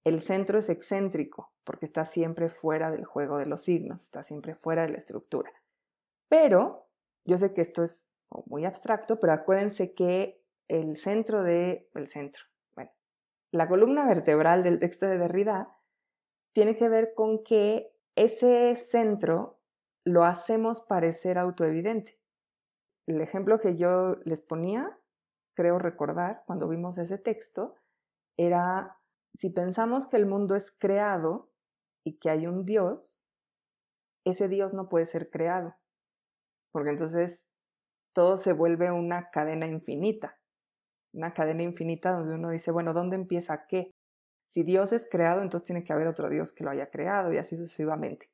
[0.03, 4.55] el centro es excéntrico porque está siempre fuera del juego de los signos, está siempre
[4.55, 5.51] fuera de la estructura.
[6.29, 6.87] Pero,
[7.25, 8.11] yo sé que esto es
[8.45, 12.43] muy abstracto, pero acuérdense que el centro de, el centro,
[12.75, 12.91] bueno,
[13.51, 15.74] la columna vertebral del texto de Derrida
[16.55, 19.59] tiene que ver con que ese centro
[20.05, 22.17] lo hacemos parecer autoevidente.
[23.07, 24.97] El ejemplo que yo les ponía,
[25.53, 27.75] creo recordar, cuando vimos ese texto,
[28.37, 28.97] era
[29.33, 31.51] si pensamos que el mundo es creado
[32.05, 33.29] y que hay un Dios,
[34.25, 35.75] ese Dios no puede ser creado,
[36.71, 37.51] porque entonces
[38.13, 40.39] todo se vuelve una cadena infinita,
[41.13, 43.91] una cadena infinita donde uno dice, bueno, ¿dónde empieza qué?
[44.45, 47.37] Si Dios es creado, entonces tiene que haber otro Dios que lo haya creado y
[47.37, 48.31] así sucesivamente.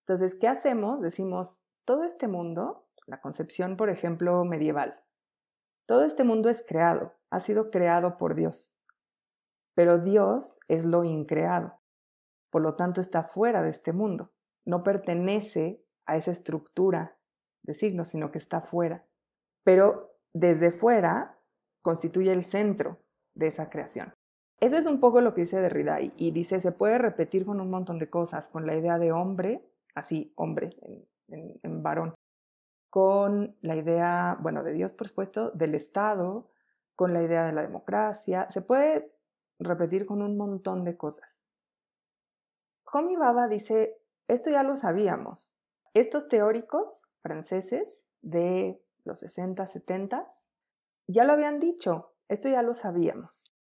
[0.00, 1.00] Entonces, ¿qué hacemos?
[1.00, 5.00] Decimos, todo este mundo, la concepción, por ejemplo, medieval,
[5.86, 8.76] todo este mundo es creado, ha sido creado por Dios,
[9.74, 11.78] pero Dios es lo increado,
[12.50, 14.32] por lo tanto está fuera de este mundo,
[14.64, 17.18] no pertenece a esa estructura
[17.62, 19.06] de signos, sino que está fuera,
[19.62, 21.38] pero desde fuera
[21.82, 22.98] constituye el centro
[23.34, 24.12] de esa creación.
[24.62, 27.68] Ese es un poco lo que dice Derrida y, dice, se puede repetir con un
[27.68, 30.70] montón de cosas, con la idea de hombre, así, hombre,
[31.26, 32.14] en, varón,
[32.88, 36.48] con la idea, bueno, de Dios, por supuesto, del Estado,
[36.94, 39.12] con la idea de la democracia, se puede
[39.58, 41.42] repetir con un montón de cosas.
[42.92, 45.56] Homi Baba dice, esto ya lo sabíamos.
[45.92, 50.28] Estos teóricos franceses de los 60, 70,
[51.08, 53.51] ya lo habían dicho, esto ya lo sabíamos.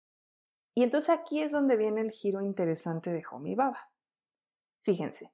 [0.74, 3.92] Y entonces aquí es donde viene el giro interesante de Homi Baba.
[4.84, 5.34] Fíjense,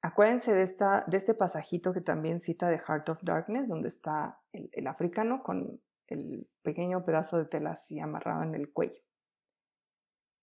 [0.00, 4.40] acuérdense de, esta, de este pasajito que también cita de Heart of Darkness, donde está
[4.52, 9.02] el, africano con el pequeño pedazo de tela así amarrado en el cuello.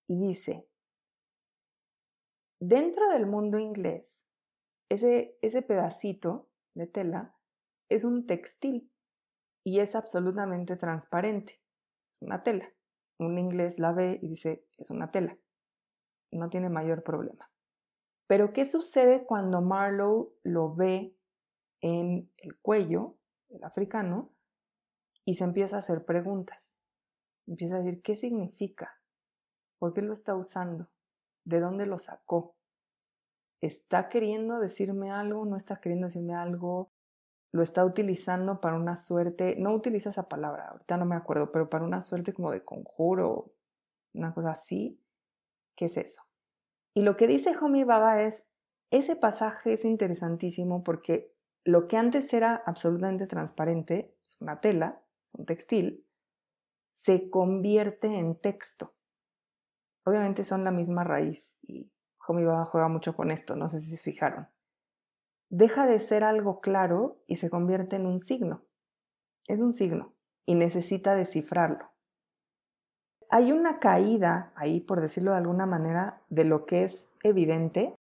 [0.09, 0.67] Y dice,
[2.59, 4.25] dentro del mundo inglés,
[4.89, 7.35] ese, ese pedacito de tela
[7.89, 8.91] es un textil
[9.63, 11.61] y es absolutamente transparente.
[12.09, 12.73] Es una tela
[13.19, 15.37] un inglés la ve y dice, es una tela.
[16.31, 17.49] No tiene mayor problema.
[18.27, 21.15] Pero ¿qué sucede cuando Marlowe lo ve
[21.81, 23.17] en el cuello,
[23.49, 24.33] el africano,
[25.23, 26.77] y se empieza a hacer preguntas?
[27.47, 29.01] Empieza a decir, ¿qué significa?
[29.79, 30.89] ¿Por qué lo está usando?
[31.45, 32.57] ¿De dónde lo sacó?
[33.61, 35.45] ¿Está queriendo decirme algo?
[35.45, 36.91] ¿No está queriendo decirme algo?
[37.51, 41.69] Lo está utilizando para una suerte, no utiliza esa palabra, ahorita no me acuerdo, pero
[41.69, 43.53] para una suerte como de conjuro,
[44.13, 45.01] una cosa así.
[45.75, 46.23] ¿Qué es eso?
[46.93, 48.47] Y lo que dice Homi Baba es,
[48.89, 51.33] ese pasaje es interesantísimo porque
[51.63, 56.07] lo que antes era absolutamente transparente, es una tela, es un textil,
[56.89, 58.95] se convierte en texto.
[60.05, 61.91] Obviamente son la misma raíz y
[62.27, 64.47] Homi Baba juega mucho con esto, no sé si se fijaron.
[65.49, 68.63] Deja de ser algo claro y se convierte en un signo.
[69.47, 70.13] Es un signo
[70.45, 71.91] y necesita descifrarlo.
[73.29, 77.95] Hay una caída ahí, por decirlo de alguna manera, de lo que es evidente.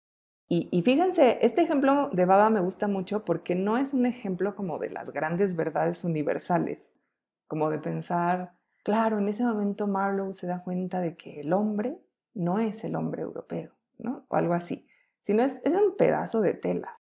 [0.47, 4.55] Y, y, fíjense, este ejemplo de Baba me gusta mucho porque no es un ejemplo
[4.55, 6.95] como de las grandes verdades universales,
[7.47, 8.53] como de pensar,
[8.83, 11.97] claro, en ese momento Marlowe se da cuenta de que el hombre
[12.33, 14.25] no es el hombre europeo, ¿no?
[14.27, 14.87] O algo así,
[15.19, 16.99] sino es, es un pedazo de tela.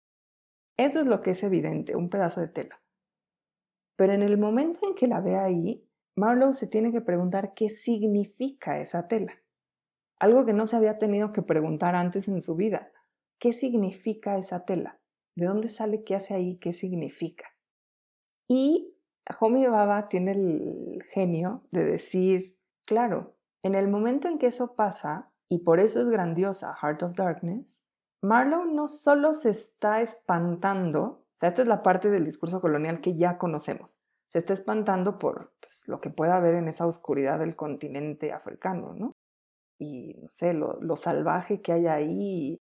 [0.76, 2.82] Eso es lo que es evidente, un pedazo de tela.
[3.96, 7.68] Pero en el momento en que la ve ahí, Marlowe se tiene que preguntar qué
[7.68, 9.32] significa esa tela.
[10.18, 12.92] Algo que no se había tenido que preguntar antes en su vida.
[13.38, 15.00] ¿Qué significa esa tela?
[15.34, 16.04] ¿De dónde sale?
[16.04, 16.58] ¿Qué hace ahí?
[16.58, 17.46] ¿Qué significa?
[18.48, 18.96] Y
[19.40, 22.42] Homi Baba tiene el genio de decir,
[22.86, 27.14] claro, en el momento en que eso pasa, y por eso es grandiosa Heart of
[27.14, 27.84] Darkness,
[28.22, 33.00] Marlowe no solo se está espantando, o sea, esta es la parte del discurso colonial
[33.00, 37.40] que ya conocemos, se está espantando por pues, lo que pueda haber en esa oscuridad
[37.40, 39.12] del continente africano, ¿no?
[39.78, 42.58] Y, no sé, lo, lo salvaje que hay ahí,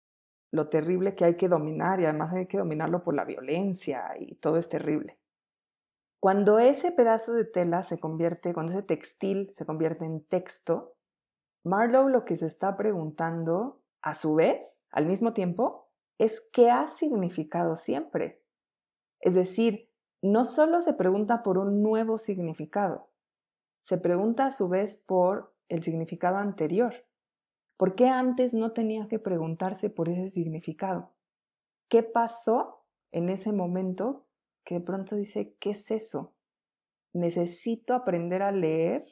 [0.50, 4.34] lo terrible que hay que dominar, y además hay que dominarlo por la violencia, y
[4.34, 5.18] todo es terrible.
[6.20, 10.94] Cuando ese pedazo de tela se convierte, cuando ese textil se convierte en texto,
[11.64, 15.88] Marlowe lo que se está preguntando, a su vez, al mismo tiempo,
[16.18, 18.44] es qué ha significado siempre.
[19.20, 23.10] Es decir, no solo se pregunta por un nuevo significado,
[23.80, 26.94] se pregunta a su vez por el significado anterior.
[27.76, 31.14] ¿Por qué antes no tenía que preguntarse por ese significado?
[31.88, 34.28] ¿Qué pasó en ese momento
[34.64, 36.34] que de pronto dice, ¿qué es eso?
[37.12, 39.06] Necesito aprender a leer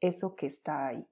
[0.00, 1.08] eso que está ahí.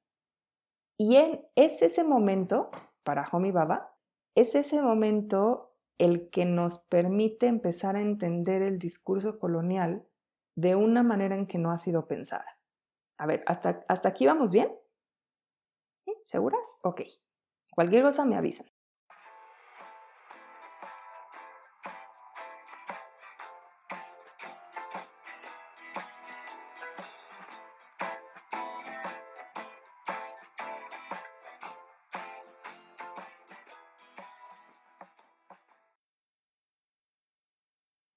[0.99, 1.17] Y
[1.55, 2.71] es ese momento,
[3.03, 3.95] para Homi Baba,
[4.35, 10.07] es ese momento el que nos permite empezar a entender el discurso colonial
[10.55, 12.61] de una manera en que no ha sido pensada.
[13.19, 14.71] A ver, ¿hasta, hasta aquí vamos bien?
[16.25, 16.79] ¿Seguras?
[16.83, 17.03] Ok.
[17.75, 18.67] Cualquier cosa me avisan.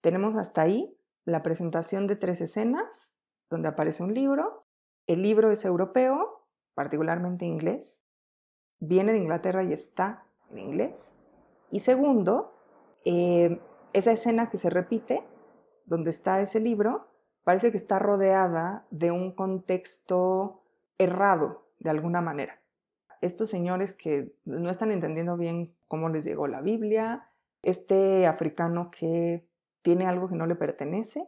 [0.09, 3.13] Tenemos hasta ahí la presentación de tres escenas,
[3.47, 4.65] donde aparece un libro.
[5.05, 8.01] El libro es europeo, particularmente inglés.
[8.79, 11.11] Viene de Inglaterra y está en inglés.
[11.69, 12.55] Y segundo,
[13.05, 13.61] eh,
[13.93, 15.23] esa escena que se repite,
[15.85, 17.05] donde está ese libro,
[17.43, 20.63] parece que está rodeada de un contexto
[20.97, 22.59] errado, de alguna manera.
[23.21, 27.29] Estos señores que no están entendiendo bien cómo les llegó la Biblia,
[27.61, 29.47] este africano que
[29.81, 31.27] tiene algo que no le pertenece.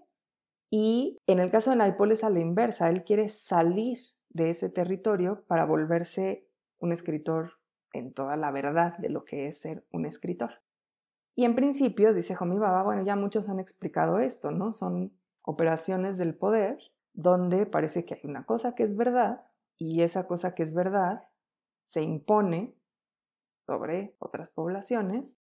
[0.69, 4.69] Y en el caso de Naipaul es a la inversa, él quiere salir de ese
[4.69, 6.47] territorio para volverse
[6.79, 7.59] un escritor
[7.93, 10.61] en toda la verdad de lo que es ser un escritor.
[11.35, 14.71] Y en principio, dice Homi Baba, bueno, ya muchos han explicado esto, ¿no?
[14.71, 16.77] Son operaciones del poder
[17.13, 19.45] donde parece que hay una cosa que es verdad
[19.77, 21.27] y esa cosa que es verdad
[21.83, 22.75] se impone
[23.65, 25.37] sobre otras poblaciones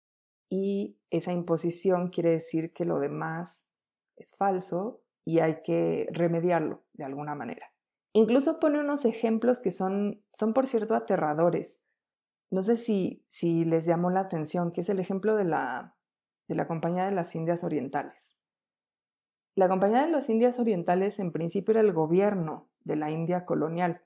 [0.50, 3.70] y esa imposición quiere decir que lo demás
[4.16, 7.72] es falso y hay que remediarlo de alguna manera.
[8.12, 11.84] Incluso pone unos ejemplos que son, son por cierto, aterradores.
[12.50, 15.96] No sé si, si les llamó la atención, que es el ejemplo de la,
[16.48, 18.36] de la Compañía de las Indias Orientales.
[19.54, 24.02] La Compañía de las Indias Orientales en principio era el gobierno de la India colonial.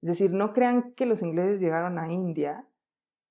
[0.00, 2.68] Es decir, no crean que los ingleses llegaron a India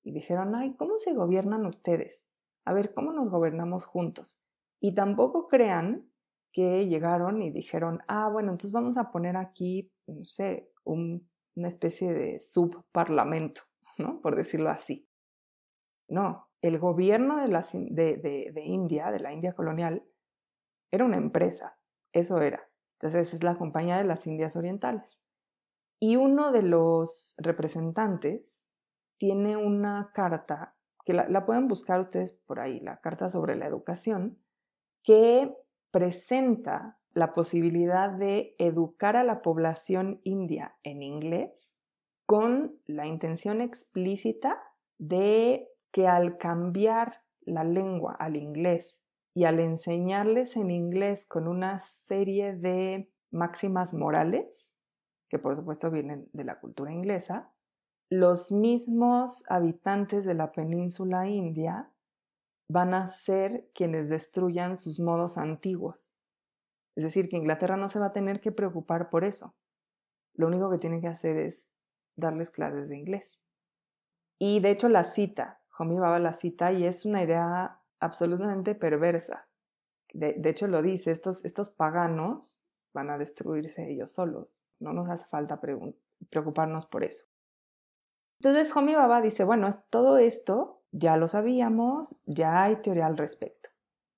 [0.04, 2.30] y dijeron, ay, ¿cómo se gobiernan ustedes?
[2.68, 4.44] A ver cómo nos gobernamos juntos.
[4.82, 6.12] Y tampoco crean
[6.52, 11.22] que llegaron y dijeron, ah, bueno, entonces vamos a poner aquí, no sé, una
[11.68, 13.62] especie de subparlamento,
[13.98, 14.22] ¿no?
[14.22, 15.10] Por decirlo así.
[16.10, 20.06] No, el gobierno de, la, de, de India, de la India colonial,
[20.92, 21.80] era una empresa,
[22.12, 22.70] eso era.
[22.96, 25.24] Entonces es la Compañía de las Indias Orientales.
[26.02, 28.66] Y uno de los representantes
[29.18, 30.77] tiene una carta
[31.08, 34.44] que la, pueden buscar ustedes por ahí, la Carta sobre la Educación,
[35.04, 35.56] que
[35.90, 41.78] presenta la posibilidad de educar a la población india en inglés
[42.26, 44.62] con la intención explícita
[44.98, 51.80] de que al cambiar la lengua al inglés y al enseñarles en inglés con una
[51.80, 54.76] serie de máximas morales,
[55.30, 57.54] que por supuesto vienen de la cultura inglesa,
[58.10, 61.92] los mismos habitantes de la península india
[62.70, 66.14] van a ser quienes destruyan sus modos antiguos.
[66.96, 69.56] Es decir, que Inglaterra no se va a tener que preocupar por eso.
[70.34, 71.70] Lo único que tiene que hacer es
[72.16, 73.42] darles clases de inglés.
[74.40, 79.48] Y de hecho la cita, Homi Baba la cita y es una idea absolutamente perversa.
[80.14, 84.66] De, hecho lo dice, estos, estos paganos van a destruirse ellos solos.
[84.80, 85.60] No nos hace falta
[86.30, 87.26] preocuparnos por eso.
[88.40, 93.70] Entonces Homi Baba dice, bueno, todo esto ya lo sabíamos, ya hay teoría al respecto.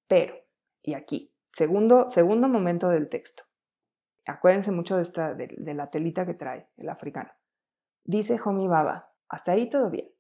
[0.08, 0.36] Pero,
[0.82, 3.44] y aquí, segundo, segundo momento del texto.
[4.26, 7.32] Acuérdense mucho de, esta, de, la telita que trae el africano.
[8.04, 10.12] Dice Homi Baba, hasta ahí todo bien.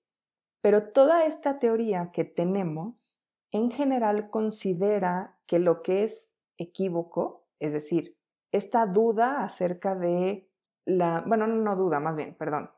[0.62, 7.74] Pero toda esta teoría que tenemos en general considera que lo que es equívoco, es
[7.74, 8.18] decir,
[8.52, 10.50] esta duda acerca de
[10.86, 12.72] la, bueno, no, duda, más bien, perdón,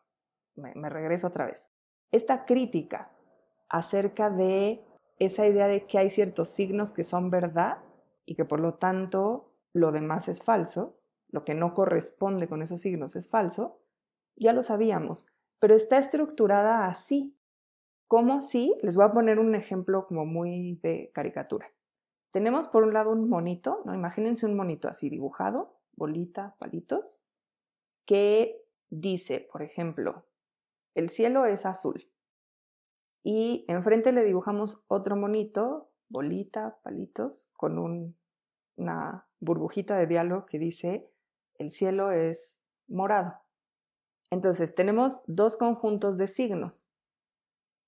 [0.55, 1.69] me, regreso otra vez,
[2.11, 3.11] esta crítica
[3.69, 4.83] acerca de
[5.19, 7.79] esa idea de que hay ciertos signos que son verdad
[8.25, 10.99] y que por lo tanto lo demás es falso,
[11.29, 13.79] lo que no corresponde con esos signos es falso,
[14.35, 15.27] ya lo sabíamos,
[15.59, 17.37] pero está estructurada así,
[18.07, 21.67] como si, les voy a poner un ejemplo como muy de caricatura.
[22.31, 23.93] Tenemos por un lado un monito, ¿no?
[23.93, 27.21] Imagínense un monito así dibujado, bolita, palitos,
[28.05, 30.25] que dice, por ejemplo,
[30.95, 32.11] el cielo es azul.
[33.23, 38.15] Y enfrente le dibujamos otro monito, bolita, palitos, con
[38.75, 41.11] una burbujita de diálogo que dice,
[41.57, 43.39] el cielo es morado.
[44.31, 46.91] Entonces, tenemos dos conjuntos de signos.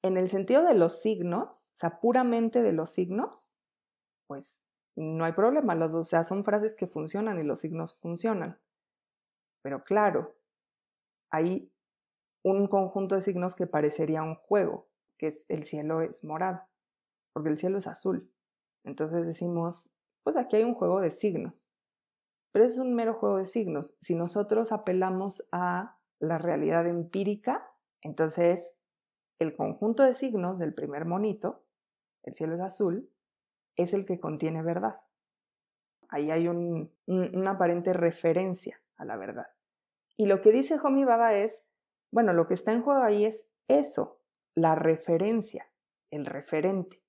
[0.03, 3.57] En el sentido de los signos, o sea, puramente de los signos,
[4.27, 7.95] pues no hay problema, los dos, o sea, son frases que funcionan y los signos
[7.95, 8.59] funcionan.
[9.63, 10.35] Pero claro,
[11.31, 11.72] hay
[12.43, 16.61] un conjunto de signos que parecería un juego, que es el cielo es morado,
[17.33, 18.31] porque el cielo es azul.
[18.83, 21.73] Entonces decimos, pues aquí hay un juego de signos.
[22.51, 23.97] Pero es un mero juego de signos.
[23.99, 27.71] Si nosotros apelamos a la realidad empírica,
[28.01, 28.77] entonces
[29.39, 31.65] el conjunto de signos del primer monito,
[32.23, 33.09] el cielo es azul,
[33.75, 35.01] es el que contiene verdad.
[36.09, 39.47] Ahí hay una aparente referencia a la verdad.
[40.15, 41.65] Y lo que dice Homi Baba es,
[42.13, 44.21] bueno, lo que está en juego ahí es eso,
[44.53, 45.73] la referencia,
[46.11, 47.03] el referente.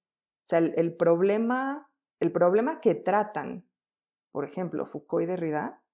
[0.45, 3.69] O sea, el, problema, el problema que tratan,
[4.31, 5.85] por ejemplo, Foucault y Derrida,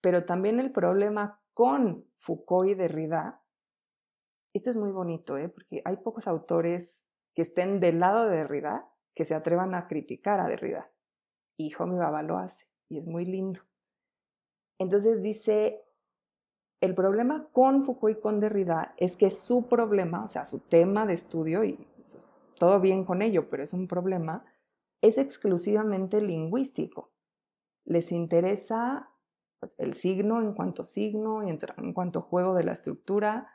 [0.00, 3.42] pero también el problema con Foucault y Derrida,
[4.54, 5.48] esto es muy bonito, ¿eh?
[5.48, 10.38] porque hay pocos autores que estén del lado de Derrida que se atrevan a criticar
[10.38, 10.92] a Derrida.
[11.56, 13.62] Y Homi Baba lo hace, y es muy lindo.
[14.78, 15.84] Entonces dice,
[16.82, 21.06] el problema con Foucault y con Derrida es que su problema, o sea, su tema
[21.06, 21.78] de estudio, y
[22.58, 24.44] todo bien con ello, pero es un problema,
[25.00, 27.10] es exclusivamente lingüístico.
[27.84, 29.08] Les interesa
[29.58, 33.48] pues, el signo en cuanto signo y en cuanto juego de la estructura,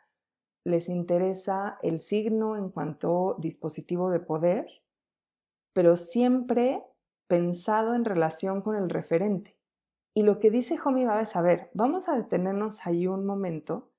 [0.64, 4.68] les interesa el signo en cuanto dispositivo de poder
[5.78, 6.84] pero siempre
[7.28, 9.57] pensado en relación con el referente.
[10.18, 13.91] Y lo que dice Homi va es, a ver, vamos a detenernos ahí un momento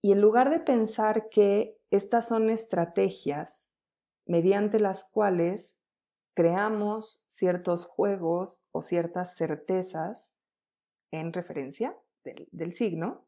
[0.00, 3.68] y en lugar de pensar que estas son estrategias
[4.24, 5.82] mediante las cuales
[6.34, 10.32] creamos ciertos juegos o ciertas certezas
[11.10, 13.26] en referencia del, del signo,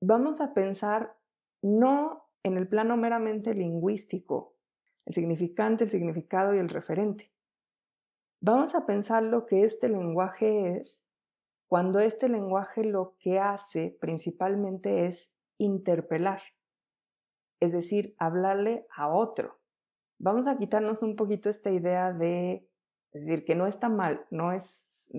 [0.00, 1.16] vamos a pensar
[1.62, 4.56] no en el plano meramente lingüístico
[5.04, 7.32] el significante, el significado y el referente.
[8.40, 11.04] Vamos a pensar lo que este lenguaje es
[11.74, 16.40] cuando este lenguaje lo que hace principalmente es interpelar,
[17.58, 19.58] es decir, hablarle a otro.
[20.20, 22.70] Vamos a quitarnos un poquito esta idea de,
[23.10, 25.10] es decir, que no está mal, no es,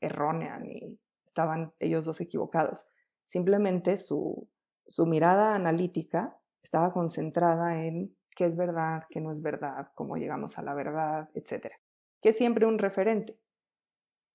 [0.00, 2.88] errónea, ni estaban ellos dos equivocados.
[3.24, 4.50] Simplemente su,
[4.88, 10.58] su mirada analítica estaba concentrada en qué es verdad, qué no es verdad, cómo llegamos
[10.58, 11.74] a la verdad, etc.
[12.20, 13.38] Que es siempre un referente.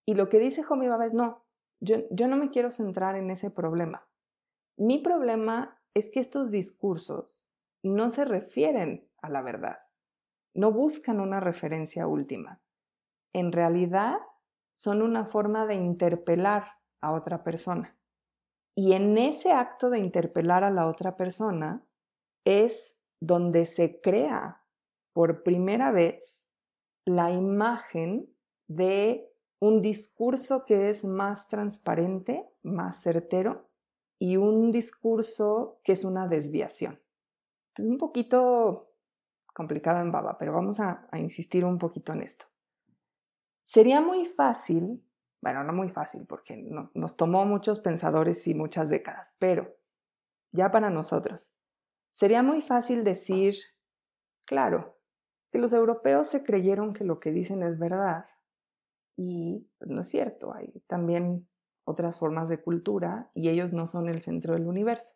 [0.06, 1.41] Y lo que dice Homi Baba es no,
[1.82, 4.07] yo, no me quiero centrar en ese problema.
[4.77, 7.51] Mi problema es que estos discursos
[7.84, 9.79] no se refieren a la verdad,
[10.53, 12.61] no buscan una referencia última.
[13.34, 14.17] En realidad
[14.73, 17.97] son una forma de interpelar a otra persona.
[18.75, 21.86] Y en ese acto de interpelar a la otra persona
[22.45, 24.63] es donde se crea
[25.13, 26.47] por primera vez
[27.05, 28.34] la imagen
[28.67, 29.30] de
[29.62, 33.70] un discurso que es más transparente, más certero,
[34.18, 36.99] y un discurso que es una desviación.
[37.78, 38.91] Es un poquito
[39.53, 42.47] complicado en baba, pero vamos a, insistir un poquito en esto.
[43.62, 45.05] Sería muy fácil,
[45.41, 49.78] bueno, no muy fácil porque nos, nos tomó muchos pensadores y muchas décadas, pero
[50.51, 51.53] ya para nosotros,
[52.09, 53.57] sería muy fácil decir,
[54.43, 54.97] claro,
[55.51, 58.26] que los europeos se creyeron que lo que dicen es verdad
[59.16, 61.47] y pues, no es cierto, hay también
[61.84, 65.16] otras formas de cultura y ellos no son el centro del universo.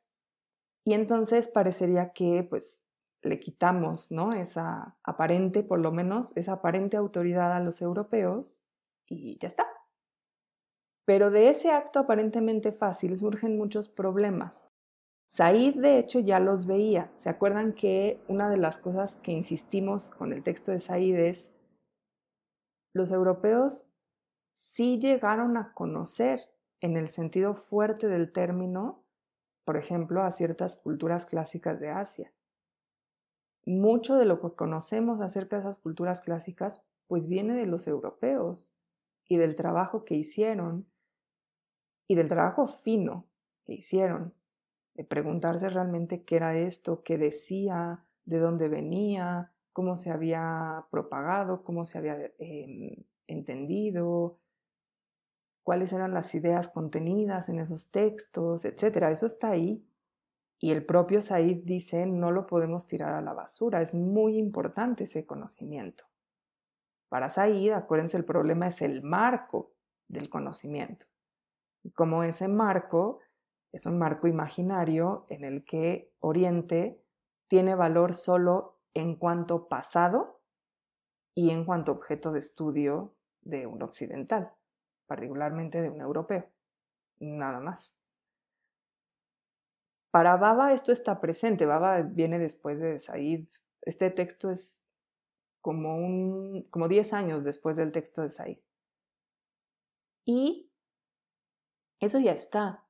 [0.84, 2.84] Y entonces parecería que pues
[3.22, 4.34] le quitamos, ¿no?
[4.34, 8.62] Esa aparente, por lo menos, esa aparente autoridad a los europeos
[9.08, 9.66] y ya está.
[11.06, 14.72] Pero de ese acto aparentemente fácil surgen muchos problemas.
[15.28, 17.12] Said, de hecho, ya los veía.
[17.16, 21.52] ¿Se acuerdan que una de las cosas que insistimos con el texto de Said es,
[22.96, 23.89] los europeos
[24.54, 29.04] sí llegaron a conocer, en el sentido fuerte del término,
[29.66, 32.32] por ejemplo, a ciertas culturas clásicas de Asia.
[33.66, 38.78] Mucho de lo que conocemos acerca de esas culturas clásicas pues viene de los europeos
[39.28, 40.88] y del trabajo que hicieron
[42.08, 43.26] y del trabajo fino
[43.66, 44.34] que hicieron,
[44.93, 51.62] de preguntarse realmente qué era esto, qué decía, de dónde venía, cómo se había propagado,
[51.62, 52.96] cómo se había em,
[53.28, 54.40] entendido,
[55.64, 59.10] cuáles eran las ideas contenidas en esos textos, etc.
[59.12, 59.86] Eso está ahí
[60.60, 65.04] y el propio Said dice, no lo podemos tirar a la basura, es muy importante
[65.04, 66.06] ese conocimiento.
[67.10, 69.74] Para Said, acuérdense, el problema es el marco
[70.08, 71.06] del conocimiento.
[71.84, 73.20] Y como ese marco
[73.74, 77.04] es un marco imaginario en el que Oriente
[77.50, 80.41] tiene valor solo en cuanto pasado
[81.36, 84.52] y en cuanto objeto de estudio de un occidental,
[85.06, 86.50] particularmente de un europeo.
[87.20, 88.00] Nada más.
[90.12, 93.48] Para Baba esto está presente, Baba viene después de Said.
[93.82, 94.82] Este texto es
[95.62, 98.58] como, un, como 10 años después del texto de Said.
[100.24, 100.72] Y
[102.00, 102.86] eso ya está.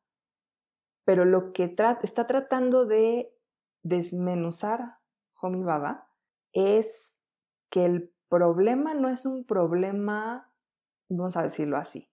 [1.03, 3.35] Pero lo que está tratando de
[3.81, 4.99] desmenuzar
[5.41, 6.07] Homi Baba
[6.53, 7.13] es
[7.69, 10.51] que el problema no es un problema,
[11.09, 12.09] vamos a decirlo así,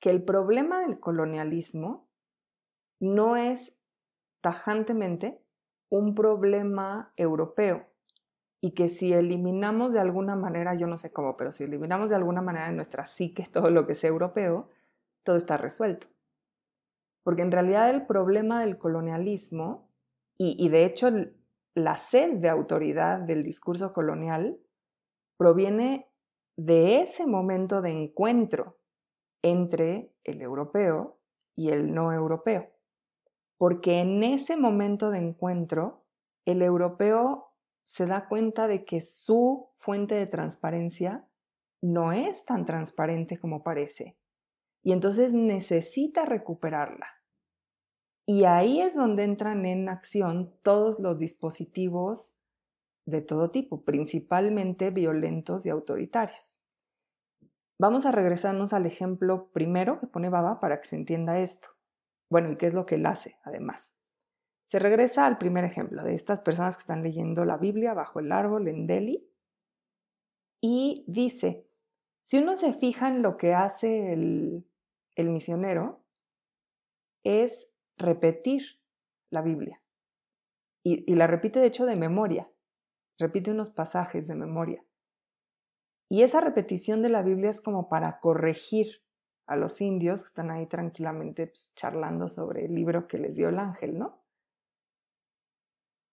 [0.00, 2.08] que el problema del colonialismo
[3.00, 3.80] no es
[4.40, 5.42] tajantemente
[5.88, 7.86] un problema europeo
[8.60, 12.16] y que si eliminamos de alguna manera, yo no sé cómo, pero si eliminamos de
[12.16, 14.68] alguna manera en nuestra psique todo lo que sea europeo,
[15.22, 16.06] todo está resuelto.
[17.22, 19.90] Porque en realidad el problema del colonialismo,
[20.36, 21.08] y, y de hecho
[21.74, 24.58] la sed de autoridad del discurso colonial,
[25.36, 26.08] proviene
[26.56, 28.78] de ese momento de encuentro
[29.42, 31.20] entre el europeo
[31.56, 32.74] y el no europeo
[33.64, 36.04] porque en ese momento de encuentro
[36.44, 37.52] el europeo
[37.84, 41.26] se da cuenta de que su fuente de transparencia
[41.82, 44.18] no es tan transparente como parece
[44.82, 47.06] y entonces necesita recuperarla.
[48.26, 52.34] Y ahí es donde entran en acción todos los dispositivos
[53.06, 56.62] de todo tipo, principalmente violentos y autoritarios.
[57.78, 61.68] Vamos a regresarnos al ejemplo primero que pone Baba para que se entienda esto.
[62.30, 63.94] Bueno, ¿y qué es lo que él hace además?
[64.64, 68.32] Se regresa al primer ejemplo de estas personas que están leyendo la Biblia bajo el
[68.32, 69.28] árbol en Delhi
[70.62, 71.68] y dice,
[72.22, 74.66] si uno se fija en lo que hace el,
[75.14, 76.00] el misionero,
[77.22, 78.80] es repetir
[79.30, 79.80] la Biblia.
[80.82, 82.50] Y, la repite de hecho de memoria,
[83.18, 84.84] repite unos pasajes de memoria.
[86.10, 89.02] Y esa repetición de la Biblia es como para corregir
[89.46, 93.48] a los indios que están ahí tranquilamente pues, charlando sobre el libro que les dio
[93.48, 94.22] el ángel, ¿no?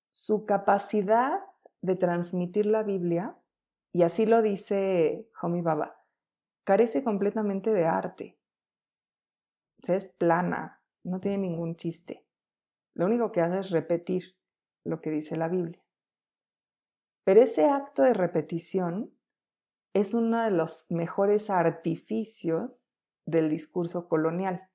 [0.10, 1.40] Su capacidad
[1.82, 3.38] de transmitir la Biblia,
[3.94, 6.02] y así lo dice Homi Baba,
[6.64, 8.38] carece completamente de arte.
[9.88, 12.26] es plana, no tiene ningún chiste.
[12.94, 14.38] Lo único que hace es repetir
[14.84, 15.84] lo que dice la Biblia.
[17.24, 19.16] Pero ese acto de repetición
[19.94, 22.92] es uno de los mejores artificios
[23.26, 24.70] del discurso colonial,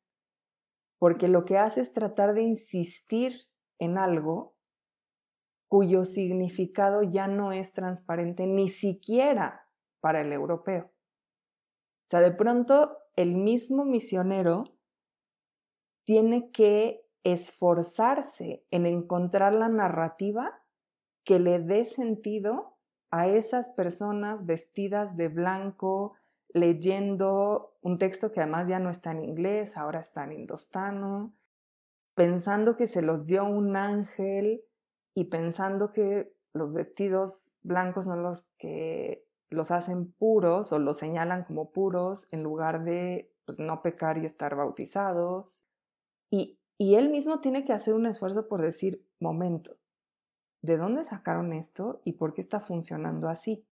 [0.98, 3.48] porque lo que hace es tratar de insistir
[3.78, 4.56] en algo
[5.68, 9.68] cuyo significado ya no es transparente ni siquiera
[10.00, 10.92] para el europeo.
[12.06, 14.75] O sea, de pronto el mismo misionero
[16.06, 20.62] tiene que esforzarse en encontrar la narrativa
[21.24, 22.76] que le dé sentido
[23.10, 26.14] a esas personas vestidas de blanco,
[26.48, 31.34] leyendo un texto que además ya no está en inglés, ahora está en indostano,
[32.14, 34.64] pensando que se los dio un ángel
[35.14, 41.44] y pensando que los vestidos blancos son los que los hacen puros o los señalan
[41.44, 45.65] como puros en lugar de pues, no pecar y estar bautizados.
[46.30, 49.76] Y, él mismo tiene que hacer un esfuerzo por decir, momento,
[50.60, 53.66] ¿de dónde sacaron esto y por qué está funcionando así?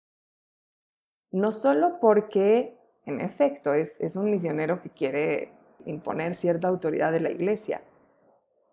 [1.30, 5.52] No solo porque, en efecto, es, es un misionero que quiere
[5.84, 7.82] imponer cierta autoridad de la iglesia,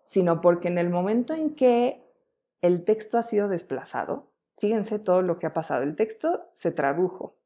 [0.04, 2.02] sino porque en el momento en que
[2.62, 7.36] el texto ha sido desplazado, fíjense todo lo que ha pasado, el texto se tradujo.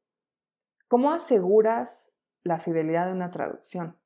[0.87, 2.13] ¿Cómo aseguras
[2.43, 3.97] la fidelidad de una traducción?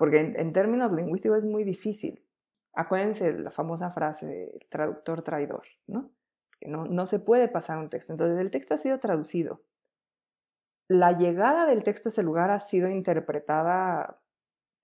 [0.00, 2.26] Porque en, términos lingüísticos es muy difícil.
[2.72, 6.10] Acuérdense de la famosa frase de traductor traidor, ¿no?
[6.58, 8.14] Que no, no se puede pasar un texto.
[8.14, 9.60] Entonces, el texto ha sido traducido.
[10.88, 14.22] La llegada del texto a ese lugar ha sido interpretada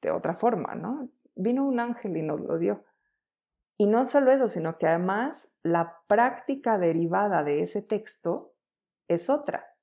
[0.02, 1.08] de otra forma, ¿no?
[1.34, 2.84] Vino un ángel y nos lo dio.
[3.78, 8.52] Y no solo eso, sino que además la práctica derivada de ese texto
[9.08, 9.75] es otra.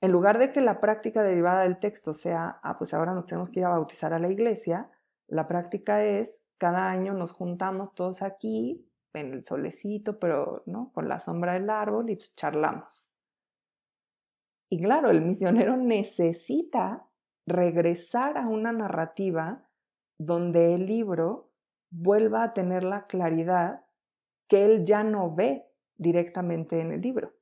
[0.00, 3.50] En lugar de que la práctica derivada del texto sea, ah, pues ahora nos tenemos
[3.50, 4.90] que ir a bautizar a la iglesia,
[5.28, 10.92] la práctica es, cada año nos juntamos todos aquí, en el solecito, pero ¿no?
[10.92, 13.12] con la sombra del árbol y pues charlamos.
[14.70, 17.08] Y claro, el misionero necesita
[17.46, 19.68] regresar a una narrativa
[20.18, 21.50] donde el libro
[21.90, 23.84] vuelva a tener la claridad
[24.48, 27.34] que él ya no ve directamente en el libro.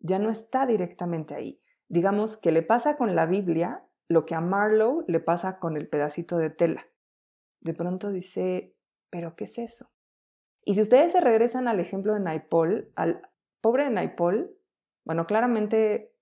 [0.00, 1.61] Ya no está directamente ahí
[1.92, 5.88] digamos que le pasa con la Biblia lo que a Marlowe le pasa con el
[5.88, 6.86] pedacito de tela.
[7.60, 8.74] De pronto dice,
[9.10, 9.90] ¿pero qué es eso?
[10.64, 13.20] Y si ustedes se regresan al ejemplo de Naipol, al
[13.60, 14.56] pobre de Naipol,
[15.04, 16.16] bueno, claramente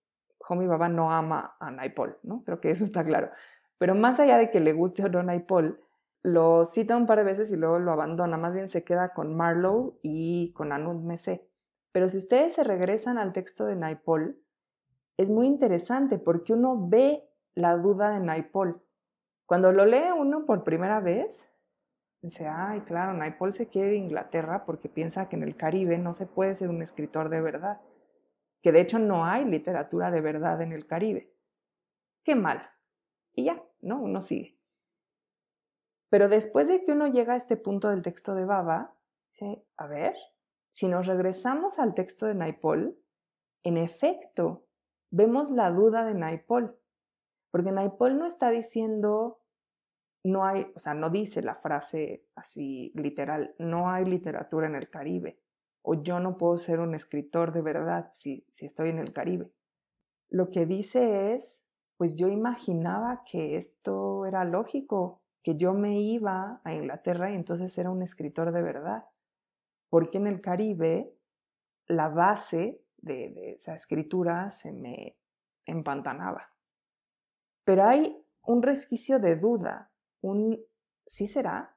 [0.48, 2.42] Homi Baba no ama a Naipol, ¿no?
[2.42, 3.30] Creo que eso está claro.
[3.78, 5.80] Pero más allá de que le guste o no Naipol,
[6.24, 8.36] lo cita un par de veces y luego lo abandona.
[8.36, 11.48] Más bien se queda con Marlowe y con Anud Mese.
[11.92, 14.42] Pero si ustedes se regresan al texto de Naipol,
[15.20, 18.82] es muy interesante porque uno ve la duda de Naipol.
[19.44, 21.52] Cuando lo lee uno por primera vez,
[22.22, 25.98] dice, ay, claro, Naipol se quiere ir a Inglaterra porque piensa que en el Caribe
[25.98, 27.82] no se puede ser un escritor de verdad,
[28.62, 31.36] que de hecho no hay literatura de verdad en el Caribe.
[32.24, 32.70] Qué mal.
[33.34, 34.00] Y ya, ¿no?
[34.00, 34.58] Uno sigue.
[36.08, 38.96] Pero después de que uno llega a este punto del texto de Baba,
[39.30, 40.16] dice, a ver,
[40.70, 42.98] si nos regresamos al texto de Naipol,
[43.62, 44.66] en efecto,
[45.10, 46.78] vemos la duda de Naipol,
[47.50, 49.40] porque Naipol no está diciendo,
[50.24, 54.88] no hay, o sea, no dice la frase así literal, no hay literatura en el
[54.88, 55.40] Caribe,
[55.82, 59.50] o yo no puedo ser un escritor de verdad si, si estoy en el Caribe.
[60.28, 66.60] Lo que dice es, pues yo imaginaba que esto era lógico, que yo me iba
[66.64, 69.06] a Inglaterra y entonces era un escritor de verdad,
[69.88, 71.16] porque en el Caribe
[71.86, 75.16] la base de, esa escritura se me
[75.64, 76.50] empantanaba.
[77.64, 80.58] Pero hay un resquicio de duda, un
[81.06, 81.76] ¿sí será?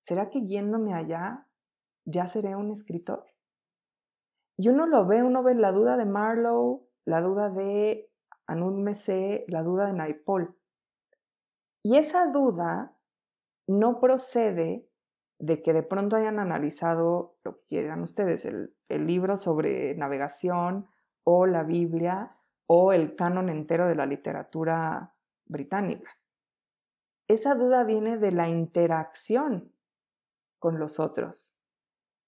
[0.00, 1.48] ¿Será que yéndome allá
[2.04, 3.26] ya seré un escritor?
[4.56, 8.10] Y uno lo ve, uno ve la duda de Marlowe, la duda de
[8.46, 10.56] Anud Mese, la duda de Naipol.
[11.82, 12.96] Y esa duda
[13.66, 14.88] no procede
[15.38, 20.88] de que de pronto hayan analizado lo que quieran ustedes, el, libro sobre navegación
[21.24, 25.14] o la Biblia o el canon entero de la literatura
[25.44, 26.10] británica.
[27.28, 29.72] Esa duda viene de la interacción
[30.58, 31.54] con los otros.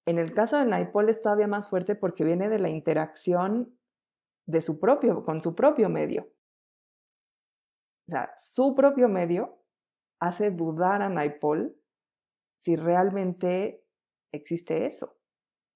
[0.04, 3.78] En el caso de Naipol es todavía más fuerte porque viene de la interacción
[4.46, 6.28] de su propio, con su propio medio.
[8.06, 9.62] O sea, su propio medio
[10.18, 11.77] hace dudar a Naipol
[12.59, 13.86] si realmente
[14.32, 15.16] existe eso,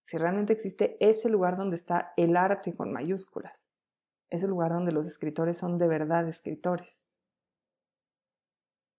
[0.03, 3.70] si realmente existe ese lugar donde está el arte con mayúsculas,
[4.30, 7.05] ese lugar donde los escritores son de verdad escritores.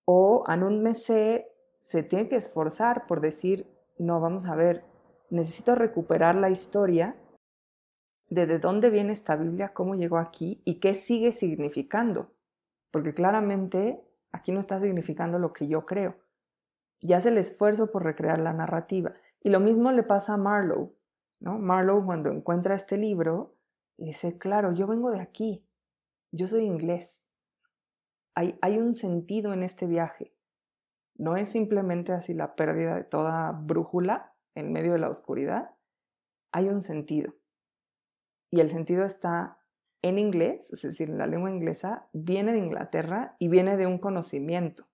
[0.05, 4.86] O Anund Mese se tiene que esforzar por decir, no, vamos a ver,
[5.29, 7.17] necesito recuperar la historia
[8.29, 12.31] de de dónde viene esta Biblia, cómo llegó aquí y qué sigue significando.
[12.91, 16.22] Porque claramente aquí no está significando lo que yo creo
[17.03, 19.13] y hace el esfuerzo por recrear la narrativa.
[19.41, 20.95] Y lo mismo le pasa a Marlowe.
[21.41, 21.59] ¿no?
[21.59, 23.57] Marlowe cuando encuentra este libro
[23.97, 25.67] dice, claro, yo vengo de aquí,
[26.31, 27.27] yo soy inglés.
[28.35, 30.33] Hay, hay un sentido en este viaje.
[31.15, 35.75] No es simplemente así la pérdida de toda brújula, en medio de la oscuridad,
[36.51, 37.33] hay un sentido.
[38.49, 39.59] Y el sentido está
[40.01, 43.97] en inglés, es decir, en la lengua inglesa, viene de Inglaterra y viene de un
[43.97, 44.87] conocimiento.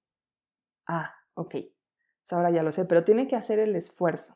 [0.87, 1.55] Ah, ok,
[2.33, 4.35] ahora ya lo sé, pero tiene que hacer el esfuerzo.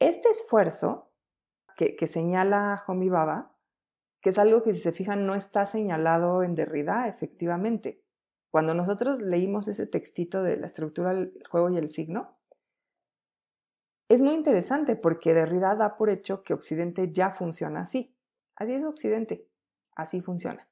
[0.00, 1.12] Este esfuerzo
[1.76, 3.56] que, señala Homi Baba,
[4.20, 8.02] que es algo que si se fijan no está señalado en Derrida, efectivamente.
[8.50, 12.36] Cuando nosotros leímos ese textito de la estructura del juego y el signo,
[14.08, 18.16] es muy interesante porque Derrida da por hecho que Occidente ya funciona así.
[18.56, 19.48] Así es Occidente,
[19.94, 20.68] así funciona.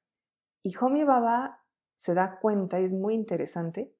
[0.62, 1.64] Y Homi Baba
[1.94, 3.95] se da cuenta, es muy interesante,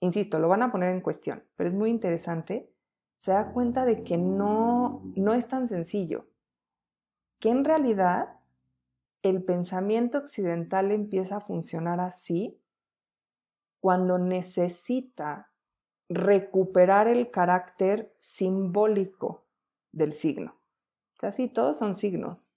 [0.00, 2.72] insisto, lo van a poner en cuestión, pero es muy interesante,
[3.16, 6.26] se da cuenta de que no, no es tan sencillo,
[7.38, 8.40] que en realidad
[9.22, 12.60] el pensamiento occidental empieza a funcionar así
[13.80, 15.52] cuando necesita
[16.08, 19.44] recuperar el carácter simbólico
[19.92, 20.52] del signo.
[21.16, 22.54] O sea, sí, todos son signos,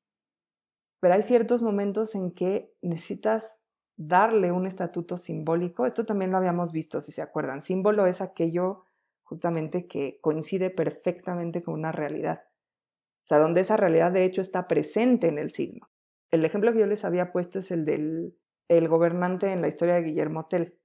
[0.99, 3.63] pero hay ciertos momentos en que necesitas
[3.99, 5.85] darle un estatuto simbólico.
[5.85, 7.61] Esto también lo habíamos visto, si se acuerdan.
[7.61, 8.85] Símbolo es aquello
[9.23, 12.45] justamente que coincide perfectamente con una realidad.
[12.45, 15.89] O sea, donde esa realidad de hecho está presente en el signo.
[16.31, 18.37] El ejemplo que yo les había puesto es el del
[18.69, 20.79] el gobernante en la historia de Guillermo Tell,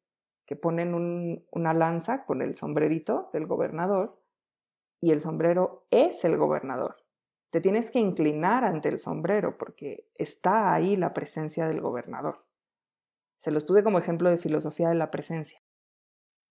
[0.47, 4.21] que ponen una lanza con el sombrerito del gobernador
[5.01, 6.97] y el sombrero es el gobernador.
[7.51, 12.44] Te tienes que inclinar ante el sombrero porque está ahí la presencia del gobernador.
[13.37, 15.63] Se los puse como ejemplo de filosofía de la presencia.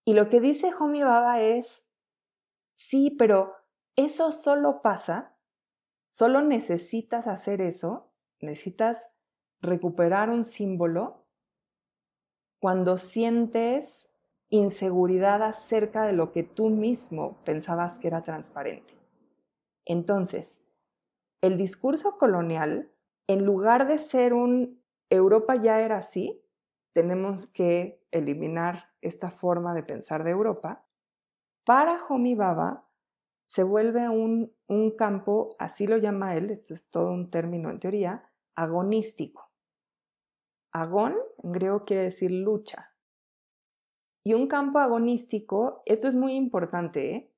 [0.06, 1.90] Y lo que dice Homi Baba es,
[2.74, 3.56] sí, pero
[3.96, 5.38] eso solo pasa,
[6.08, 8.12] solo necesitas hacer eso,
[8.42, 9.10] necesitas
[9.62, 11.26] recuperar un símbolo
[12.60, 14.10] cuando sientes
[14.50, 18.94] inseguridad acerca de lo que tú mismo pensabas que era transparente.
[19.86, 20.66] Entonces,
[21.42, 22.92] el discurso colonial,
[23.28, 26.43] en lugar de ser un Europa ya era así,
[26.94, 30.86] tenemos que eliminar esta forma de pensar de Europa,
[31.66, 32.88] para Homi Baba
[33.46, 37.80] se vuelve un, un campo, así lo llama él, esto es todo un término en
[37.80, 39.52] teoría, agonístico.
[40.72, 42.96] Agón en griego quiere decir lucha.
[44.26, 47.34] Y un campo agonístico, esto es muy importante, ¿eh?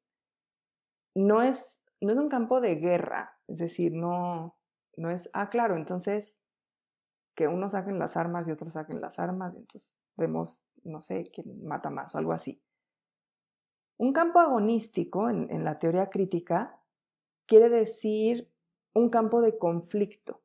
[1.16, 4.56] no, es, no es un campo de guerra, es decir, no,
[4.96, 6.45] no es, ah, claro, entonces
[7.36, 11.30] que unos saquen las armas y otros saquen las armas, y entonces vemos, no sé,
[11.34, 12.62] quién mata más o algo así.
[13.98, 16.82] Un campo agonístico en, la teoría crítica
[17.46, 18.52] quiere decir
[18.94, 20.42] un campo de conflicto,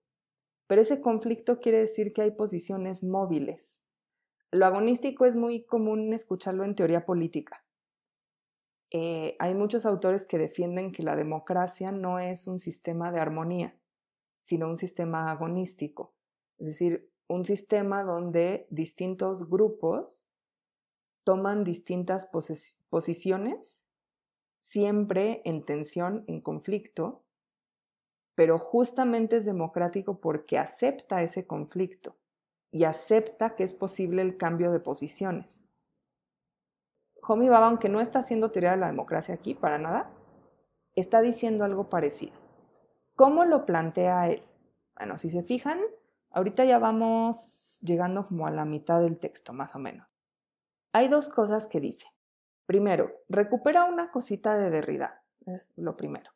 [0.66, 3.84] pero ese conflicto quiere decir que hay posiciones móviles.
[4.52, 7.64] Lo agonístico es muy común escucharlo en teoría política.
[8.92, 13.76] Eh, hay muchos autores que defienden que la democracia no es un sistema de armonía,
[14.40, 16.14] sino un sistema agonístico
[16.60, 20.28] es decir, un sistema donde distintos grupos
[21.24, 22.30] toman distintas
[22.90, 23.86] posiciones,
[24.58, 27.24] siempre en tensión, en conflicto,
[28.34, 32.16] pero justamente es democrático porque acepta ese conflicto
[32.70, 35.66] y acepta que es posible el cambio de posiciones.
[37.22, 40.10] Homi Baba, aunque no está haciendo teoría de la democracia aquí para nada,
[40.94, 42.34] está diciendo algo parecido.
[43.14, 44.42] ¿Cómo lo plantea él?
[44.96, 45.80] Bueno, si se fijan,
[46.30, 50.16] Ahorita ya vamos llegando como a la mitad del texto, más o menos.
[50.92, 52.06] Hay dos cosas que dice.
[52.66, 56.30] Primero, recupera una cosita de Derrida, es lo primero.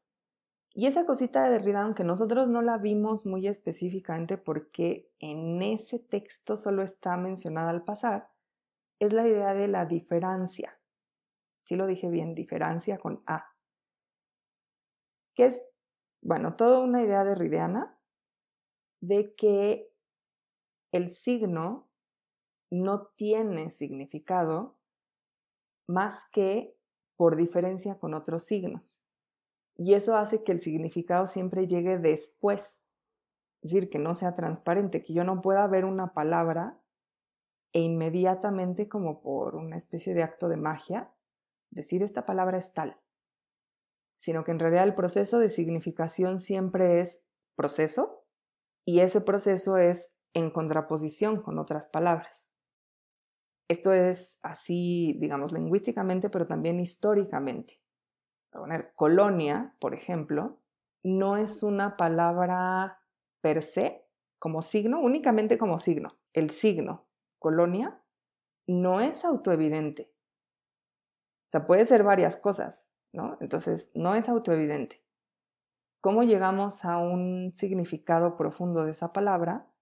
[0.72, 6.00] Y esa cosita de Derrida, aunque nosotros no la vimos muy específicamente porque en ese
[6.00, 8.30] texto solo está mencionada al pasar,
[8.98, 10.80] es la idea de la diferencia.
[11.62, 13.54] Sí lo dije bien, diferencia con A.
[15.34, 15.70] Que es,
[16.20, 17.93] bueno, toda una idea derridiana
[19.08, 19.92] de que
[20.92, 21.88] el signo
[22.70, 24.78] no tiene significado
[25.86, 26.76] más que
[27.16, 29.02] por diferencia con otros signos.
[29.76, 32.84] Y eso hace que el significado siempre llegue después.
[33.62, 36.80] Es decir, que no sea transparente, que yo no pueda ver una palabra
[37.72, 41.12] e inmediatamente, como por una especie de acto de magia,
[41.70, 43.00] decir esta palabra es tal.
[44.16, 47.26] Sino que en realidad el proceso de significación siempre es
[47.56, 48.23] proceso,
[48.84, 52.52] y ese proceso es en contraposición con otras palabras.
[53.68, 57.80] Esto es así, digamos, lingüísticamente, pero también históricamente.
[58.50, 60.60] Poner colonia, por ejemplo,
[61.02, 63.00] no es una palabra
[63.40, 64.06] per se,
[64.38, 66.18] como signo, únicamente como signo.
[66.32, 67.06] El signo,
[67.38, 68.02] colonia,
[68.66, 70.12] no es autoevidente.
[71.46, 72.88] O sea, puede ser varias cosas.
[73.14, 73.38] ¿no?
[73.40, 75.03] Entonces, no es autoevidente.
[76.04, 79.72] ¿Cómo llegamos a un significado profundo de esa palabra?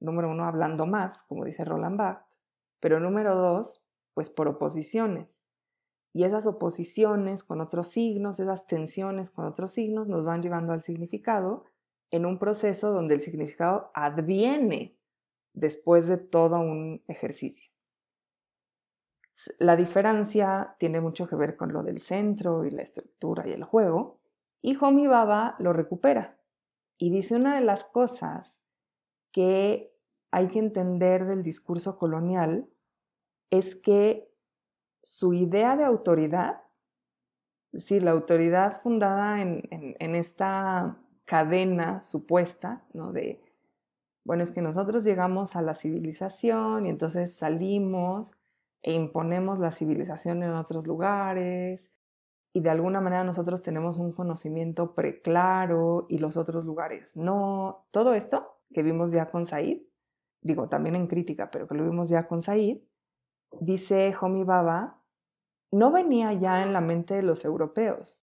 [0.00, 2.38] Número uno, hablando más, como dice Roland Barthes,
[2.80, 5.44] pero número dos, pues por oposiciones.
[6.14, 10.82] Y esas oposiciones con otros signos, esas tensiones con otros signos nos van llevando al
[10.82, 11.66] significado
[12.10, 14.98] en un proceso donde el significado adviene
[15.52, 17.70] después de todo un ejercicio.
[19.58, 23.64] La diferencia tiene mucho que ver con lo del centro y la estructura y el
[23.64, 24.19] juego,
[24.62, 26.38] y Homi Baba lo recupera
[26.98, 28.60] y dice una de las cosas
[29.32, 29.96] que
[30.30, 32.68] hay que entender del discurso colonial
[33.50, 34.32] es que
[35.02, 36.62] su idea de autoridad,
[37.72, 43.12] es decir, la autoridad fundada en, en esta cadena supuesta, ¿no?
[43.12, 43.42] De,
[44.24, 48.32] bueno, es que nosotros llegamos a la civilización y entonces salimos
[48.82, 51.94] e imponemos la civilización en otros lugares
[52.52, 57.86] y de alguna manera nosotros tenemos un conocimiento preclaro y los otros lugares no.
[57.90, 59.82] Todo esto que vimos ya con Said,
[60.42, 62.78] digo también en crítica, pero que lo vimos ya con Said,
[63.60, 65.02] dice Homi Baba,
[65.70, 68.24] no venía ya en la mente de los europeos.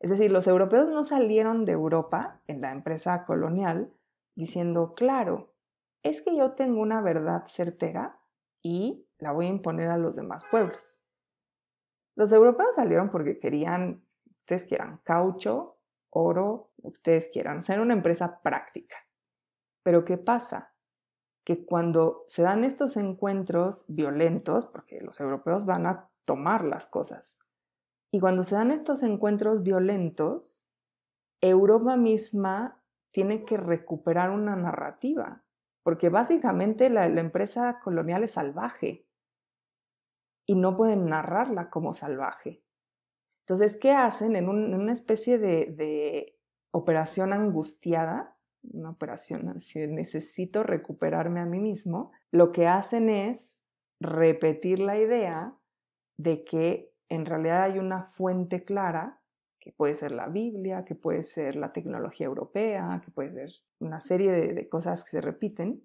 [0.00, 3.92] Es decir, los europeos no salieron de Europa en la empresa colonial
[4.34, 5.52] diciendo, claro,
[6.02, 8.18] es que yo tengo una verdad certera
[8.62, 10.99] y la voy a imponer a los demás pueblos.
[12.16, 14.04] Los europeos salieron porque querían,
[14.38, 15.78] ustedes quieran, caucho,
[16.10, 18.96] oro, ustedes quieran, ser una empresa práctica.
[19.82, 20.74] Pero ¿qué pasa?
[21.44, 27.38] Que cuando se dan estos encuentros violentos, porque los europeos van a tomar las cosas,
[28.12, 30.64] y cuando se dan estos encuentros violentos,
[31.40, 32.82] Europa misma
[33.12, 35.44] tiene que recuperar una narrativa,
[35.82, 39.08] porque básicamente la, empresa colonial es salvaje
[40.50, 42.64] y no pueden narrarla como salvaje.
[43.44, 46.36] Entonces, ¿qué hacen en, una especie de,
[46.72, 48.36] operación angustiada?
[48.64, 53.60] Una operación, si necesito recuperarme a mí mismo, lo que hacen es
[54.00, 55.56] repetir la idea
[56.16, 59.22] de que en realidad hay una fuente clara
[59.60, 64.00] que puede ser la Biblia, que puede ser la tecnología europea, que puede ser una
[64.00, 65.84] serie de, cosas que se repiten,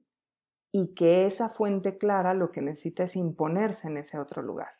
[0.78, 4.74] y que esa fuente clara lo que necesita es imponerse en ese otro lugar.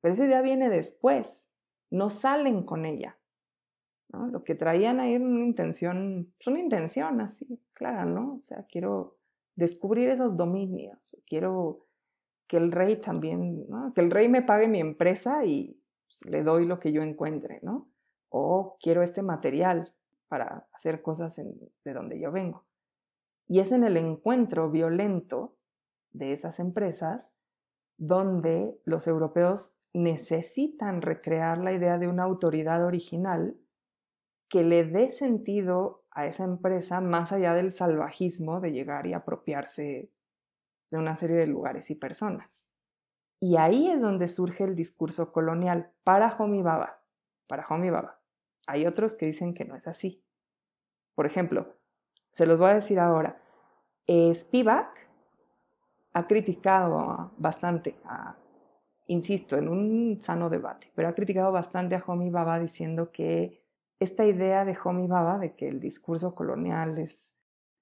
[0.00, 1.52] Pero esa idea viene después,
[1.88, 3.16] no salen con ella.
[4.08, 8.34] Lo que traían ahí era una intención, es una intención así, clara, ¿no?
[8.34, 9.18] O sea, quiero
[9.54, 11.86] descubrir esos dominios, quiero
[12.48, 16.66] que el rey también, que el rey me pague mi empresa y pues, le doy
[16.66, 17.88] lo que yo encuentre, ¿no?
[18.30, 19.94] O quiero este material
[20.26, 22.67] para hacer cosas de donde yo vengo.
[23.48, 25.56] Y es en el encuentro violento
[26.12, 27.34] de esas empresas
[27.96, 33.58] donde los europeos necesitan recrear la idea de una autoridad original
[34.48, 40.12] que le dé sentido a esa empresa más allá del salvajismo de llegar y apropiarse
[40.90, 42.70] de una serie de lugares y personas.
[43.40, 47.02] Y ahí es donde surge el discurso colonial para Homi Baba.
[47.46, 48.20] Para Homi Baba.
[48.66, 50.24] Hay otros que dicen que no es así.
[51.14, 51.76] Por ejemplo,
[52.30, 53.40] se los voy a decir ahora.
[54.06, 55.08] Spivak
[56.14, 57.96] ha criticado bastante,
[59.06, 63.62] insisto, en un sano debate, pero ha criticado bastante a Homi Baba diciendo que
[64.00, 67.34] esta idea de Homi Baba de que el discurso colonial es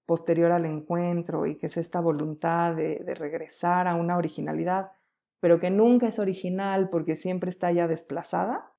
[0.07, 4.93] posterior al encuentro y que es esta voluntad de, regresar a una originalidad,
[5.41, 8.73] pero que nunca es original porque siempre está ya desplazada,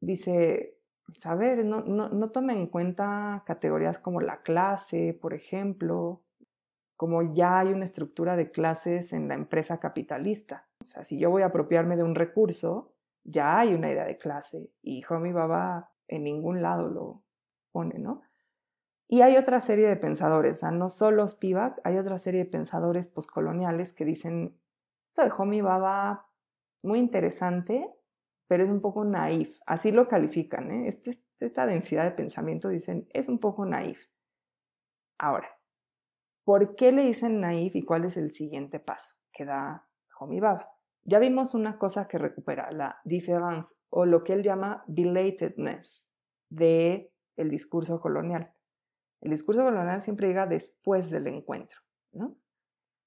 [0.00, 0.75] dice,
[1.24, 6.22] a ver, no, no, no tome en cuenta categorías como la clase, por ejemplo,
[6.96, 10.66] como ya hay una estructura de clases en la empresa capitalista.
[10.82, 12.94] O sea, si yo voy a apropiarme de un recurso,
[13.24, 17.22] ya hay una idea de clase y Homi Baba en ningún lado lo
[17.72, 18.22] pone, ¿no?
[19.08, 23.92] Y hay otra serie de pensadores, no solo Spivak, hay otra serie de pensadores postcoloniales
[23.92, 24.58] que dicen,
[25.04, 26.28] esto de Homi Baba
[26.82, 27.95] muy interesante,
[28.48, 29.58] pero es un poco naif.
[29.66, 30.88] Así lo califican, ¿eh?
[30.88, 34.06] Este, esta densidad de pensamiento dicen, es un poco naif.
[35.18, 35.48] Ahora,
[36.44, 39.88] ¿por qué le dicen naif y cuál es el siguiente paso que da
[40.18, 40.72] Homi Baba?
[41.04, 46.10] Ya vimos una cosa que recupera, la difference o lo que él llama belatedness
[46.48, 48.52] de el discurso colonial.
[49.20, 51.78] El discurso colonial siempre llega después del encuentro,
[52.12, 52.36] ¿no?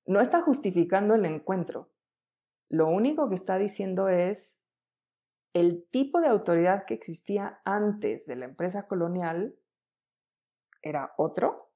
[0.05, 1.91] No está justificando el encuentro.
[2.69, 4.59] Lo único que está diciendo es
[5.54, 9.58] el tipo de autoridad que existía antes de la empresa colonial
[10.82, 11.72] era otro.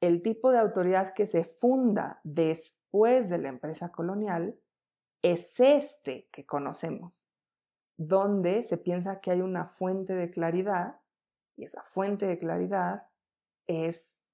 [0.00, 4.58] El tipo de autoridad que se funda después de la empresa colonial
[5.22, 7.26] es este que conocemos.
[8.02, 11.02] donde se piensa que hay una fuente de claridad
[11.54, 13.08] y esa fuente de claridad
[13.66, 14.24] es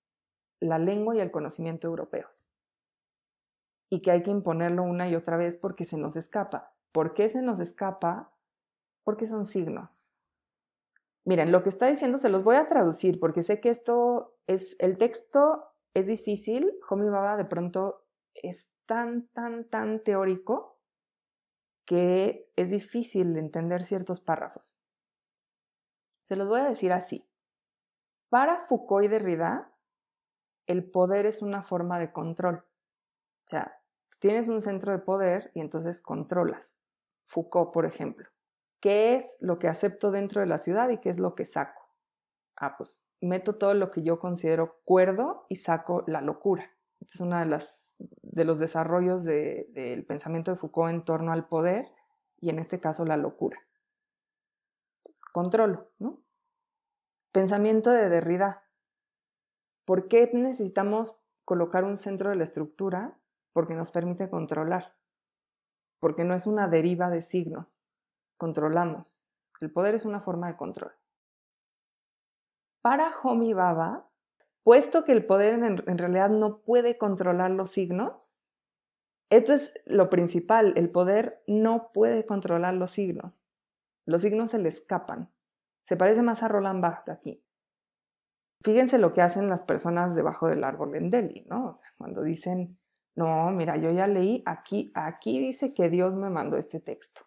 [0.61, 2.49] la lengua y el conocimiento europeos.
[3.91, 6.76] Y que hay que imponerlo una y otra vez porque se nos escapa.
[6.97, 8.33] ¿Por qué se nos escapa?
[9.05, 10.15] Porque son signos.
[11.27, 14.77] Miren, lo que está diciendo se los voy a traducir porque sé que esto es,
[14.79, 16.73] el texto es difícil.
[16.89, 20.81] Homi Baba de pronto es tan, tan, tan teórico
[21.85, 24.81] que es difícil entender ciertos párrafos.
[26.23, 27.29] Se los voy a decir así.
[28.31, 29.71] Para Foucault y Derrida,
[30.67, 32.65] el poder es una forma de control.
[33.45, 36.81] O sea, tú tienes un centro de poder y entonces controlas.
[37.27, 38.29] Foucault, por ejemplo.
[38.81, 41.91] ¿Qué es lo que acepto dentro de la ciudad y qué es lo que saco?
[42.57, 46.71] Ah, pues meto todo lo que yo considero cuerdo y saco la locura.
[47.01, 47.63] Este es uno de,
[48.23, 51.87] de los desarrollos del pensamiento de Foucault en torno al poder
[52.41, 53.59] y en este caso la locura.
[55.33, 56.23] controlo, ¿no?
[57.33, 58.63] Pensamiento de Derrida.
[59.85, 63.19] ¿Por qué necesitamos colocar un centro de la estructura?
[63.53, 64.97] Porque nos permite controlar.
[66.07, 67.83] Porque no es una deriva de signos.
[68.37, 69.27] Controlamos.
[69.61, 70.93] El poder es una forma de control.
[72.81, 74.09] Para Homi Baba,
[74.63, 78.39] puesto que el poder en, realidad no puede controlar los signos,
[79.31, 83.43] esto es lo principal, el poder no puede controlar los signos.
[84.05, 85.33] Los signos se le escapan.
[85.87, 87.45] Se parece más a Roland Barthes aquí.
[88.63, 91.11] Fíjense lo que hacen las personas debajo del árbol en
[91.49, 91.73] ¿no?
[91.99, 92.79] Cuando dicen,
[93.17, 97.23] no, mira, yo ya leí, aquí, aquí dice que Dios me mandó este texto.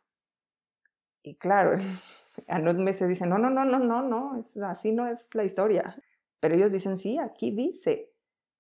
[1.24, 1.76] Y claro,
[2.48, 6.02] a se dice, no, no, no, no, no, no, es, así no es la historia.
[6.40, 8.14] Pero ellos dicen, sí, aquí dice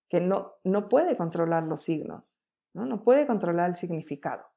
[0.09, 2.41] que no, no puede controlar los signos,
[2.73, 2.86] ¿no?
[2.86, 4.47] no puede controlar el significado.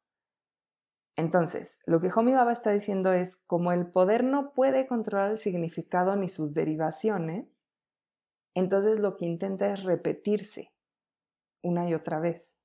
[1.15, 5.39] Entonces, lo que Homi Baba está diciendo es, como el poder no puede controlar el
[5.39, 7.69] significado ni sus derivaciones,
[8.55, 10.73] entonces lo que intenta es repetirse
[11.63, 12.57] una y otra vez.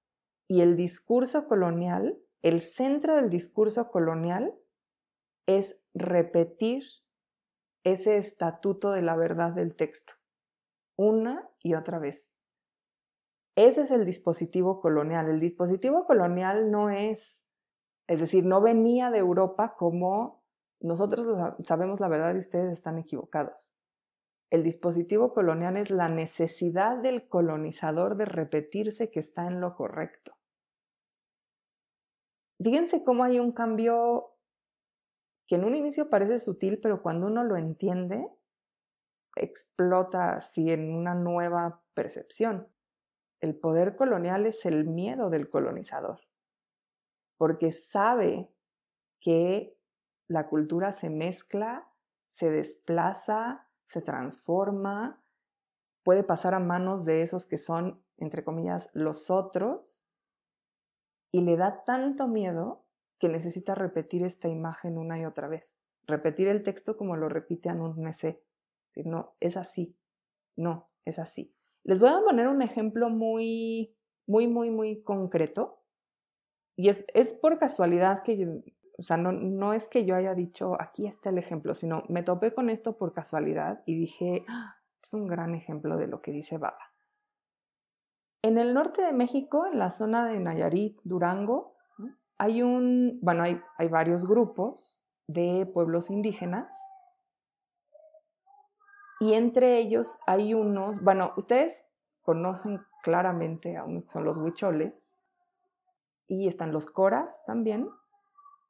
[0.48, 4.58] Y el discurso colonial, el centro del discurso colonial
[5.46, 6.84] es repetir
[7.84, 10.14] ese estatuto de la verdad del texto
[10.98, 12.36] una y otra vez.
[13.56, 15.30] Ese es el dispositivo colonial.
[15.30, 17.48] El dispositivo colonial no es,
[18.08, 20.44] es decir, no venía de Europa como
[20.80, 21.28] nosotros
[21.64, 23.74] sabemos la verdad y ustedes están equivocados.
[24.50, 30.37] El dispositivo colonial es la necesidad del colonizador de repetirse que está en lo correcto.
[32.60, 34.34] Fíjense cómo hay un cambio
[35.48, 38.30] que en un inicio parece sutil, pero cuando uno lo entiende,
[39.36, 42.68] explota así en una nueva percepción.
[43.40, 46.22] El poder colonial es el miedo del colonizador,
[47.38, 48.52] porque sabe
[49.20, 49.78] que
[50.28, 51.88] la cultura se mezcla,
[52.28, 55.24] se desplaza, se transforma,
[56.04, 60.07] puede pasar a manos de esos que son, entre comillas, los otros,
[61.32, 62.86] y le da tanto miedo
[63.20, 67.70] que necesita repetir esta imagen una y otra vez, repetir el texto como lo repite
[67.70, 68.44] Anund Mese
[69.04, 69.98] no, es así,
[70.56, 71.54] no, es así.
[71.84, 75.84] Les voy a poner un ejemplo muy, muy, muy, muy concreto.
[76.76, 78.64] Y es, es por casualidad que,
[78.98, 82.24] o sea, no, no, es que yo haya dicho, aquí está el ejemplo, sino me
[82.24, 86.32] topé con esto por casualidad y dije, ah, es un gran ejemplo de lo que
[86.32, 86.94] dice Baba.
[88.48, 91.76] En el norte de México, en la zona de Nayarit, Durango,
[92.38, 96.74] hay un, bueno, hay, varios grupos de pueblos indígenas
[99.20, 101.90] y entre ellos hay unos, bueno, ustedes
[102.22, 105.18] conocen claramente a unos que son los huicholes,
[106.26, 107.90] y están los coras también,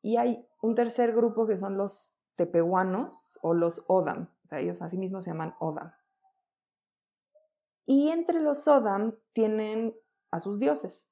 [0.01, 4.81] y hay un tercer grupo que son los tepehuanos o los odam, o sea, ellos
[4.81, 5.93] así mismos se llaman odam.
[7.87, 9.95] Y entre los odam tienen
[10.29, 11.11] a sus dioses.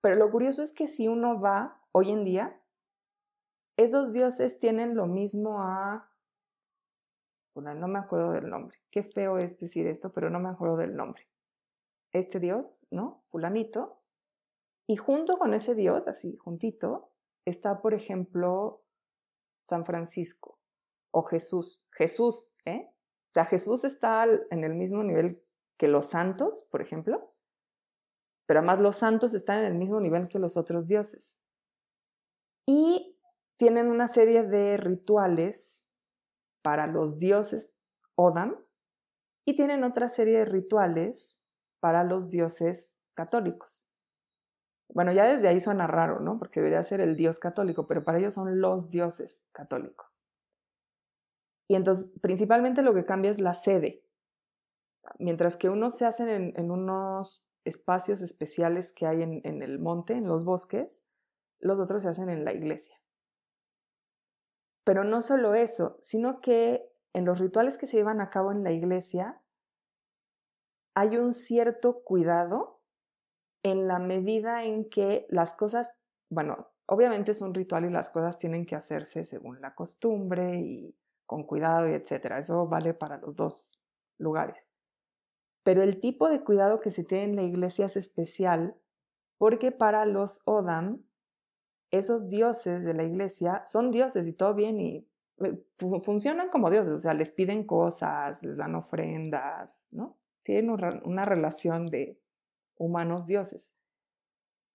[0.00, 2.60] Pero lo curioso es que si uno va hoy en día,
[3.76, 6.12] esos dioses tienen lo mismo a
[7.60, 8.78] no me acuerdo del nombre.
[8.90, 11.28] Qué feo es decir esto, pero no me acuerdo del nombre.
[12.12, 13.22] Este Dios, ¿no?
[13.26, 14.00] Fulanito.
[14.86, 17.10] Y junto con ese Dios, así, juntito,
[17.44, 18.82] está, por ejemplo,
[19.60, 20.58] San Francisco
[21.10, 21.84] o Jesús.
[21.90, 22.88] Jesús, ¿eh?
[23.30, 25.41] O sea, Jesús está en el mismo nivel
[25.82, 27.34] que los santos, por ejemplo,
[28.46, 31.40] pero además los santos están en el mismo nivel que los otros dioses.
[32.68, 33.18] Y
[33.56, 35.84] tienen una serie de rituales
[36.62, 37.74] para los dioses
[38.14, 38.64] Odam
[39.44, 41.40] y tienen otra serie de rituales
[41.80, 43.88] para los dioses católicos.
[44.88, 46.38] Bueno, ya desde ahí suena raro, ¿no?
[46.38, 50.22] Porque debería ser el dios católico, pero para ellos son los dioses católicos.
[51.66, 54.04] Y entonces, principalmente lo que cambia es la sede.
[55.18, 60.26] Mientras que unos se hacen en, unos espacios especiales que hay en el monte, en
[60.26, 61.04] los bosques,
[61.62, 63.00] los otros se hacen en la iglesia.
[64.84, 68.64] Pero no solo eso, sino que en los rituales que se llevan a cabo en
[68.64, 69.40] la iglesia
[70.94, 72.80] hay un cierto cuidado
[73.62, 75.94] en la medida en que las cosas,
[76.28, 80.96] bueno, obviamente es un ritual y las cosas tienen que hacerse según la costumbre y
[81.26, 82.38] con cuidado y etcétera.
[82.38, 83.80] Eso vale para los dos
[84.18, 84.71] lugares.
[85.62, 88.76] Pero el tipo de cuidado que se tiene en la iglesia es especial
[89.38, 91.04] porque para los Odam,
[91.90, 95.08] esos dioses de la iglesia son dioses y todo bien y
[95.38, 100.16] eh, funcionan como dioses, o sea, les piden cosas, les dan ofrendas, ¿no?
[100.42, 102.20] Tienen una relación de
[102.76, 103.76] humanos dioses.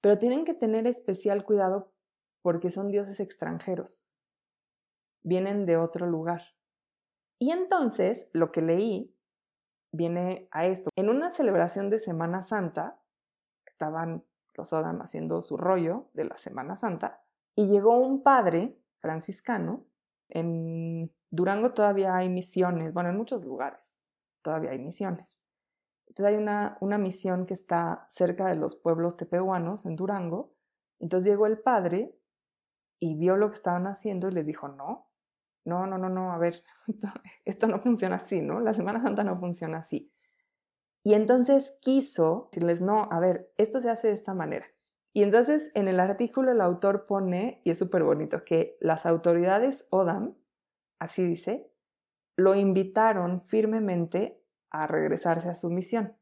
[0.02, 1.92] Pero tienen que tener especial cuidado
[2.42, 4.08] porque son dioses extranjeros.
[5.24, 6.42] Vienen de otro lugar.
[7.40, 9.17] Y entonces lo que leí
[9.92, 10.90] viene a esto.
[10.96, 13.00] En una celebración de Semana Santa,
[13.66, 14.24] estaban
[14.56, 17.22] los Odam haciendo su rollo de la Semana Santa,
[17.56, 19.86] y llegó un padre franciscano.
[20.30, 24.04] En Durango todavía hay misiones, bueno, en muchos lugares
[24.42, 25.42] todavía hay misiones.
[26.08, 30.54] Entonces hay una, una misión que está cerca de los pueblos tepehuanos en Durango.
[31.00, 32.18] Entonces llegó el padre
[32.98, 35.07] y vio lo que estaban haciendo y les dijo, no,
[35.68, 36.64] no, no, no, no, a ver,
[37.46, 38.62] esto, no funciona así, ¿no?
[38.62, 40.12] La Semana Santa no funciona así.
[41.04, 44.66] Y entonces quiso decirles, no, a ver, esto se hace de esta manera.
[45.14, 49.88] Y entonces en el artículo el autor pone, y es súper bonito, que las autoridades
[49.90, 50.36] ODAM,
[51.00, 51.70] así dice,
[52.38, 56.16] lo invitaron firmemente a regresarse a su misión.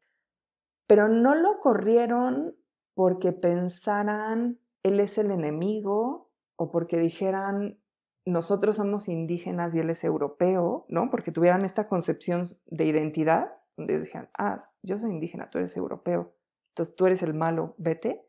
[0.87, 2.55] Pero no lo corrieron
[2.95, 7.79] porque pensaran, él es el enemigo, o porque dijeran,
[8.25, 11.09] nosotros somos indígenas y él es europeo, ¿no?
[11.09, 16.35] Porque tuvieran esta concepción de identidad, donde dijeran, ah, yo soy indígena, tú eres europeo,
[16.69, 18.27] entonces tú eres el malo, vete.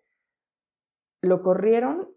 [1.22, 2.14] Lo corrieron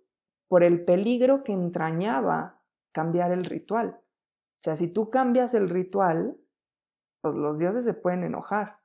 [0.50, 2.62] por el peligro que entrañaba
[2.92, 4.02] cambiar el ritual.
[4.02, 6.38] O sea, si tú cambias el ritual,
[7.22, 8.80] pues los dioses se pueden enojar.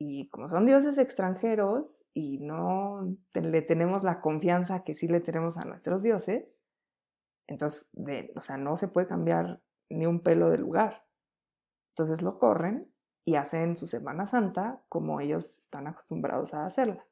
[0.00, 5.58] Y como son dioses extranjeros y no le tenemos la confianza que sí le tenemos
[5.58, 6.62] a nuestros dioses,
[7.48, 7.90] entonces,
[8.36, 11.06] o sea, no se puede cambiar ni un pelo de lugar.
[11.92, 12.92] Entonces lo corren
[13.24, 17.04] y hacen su Semana Santa como ellos están acostumbrados a hacerla.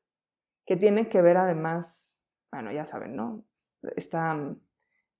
[0.67, 2.23] Que tiene que ver además,
[2.53, 3.45] bueno, ya saben, ¿no?
[3.97, 4.61] Está mm,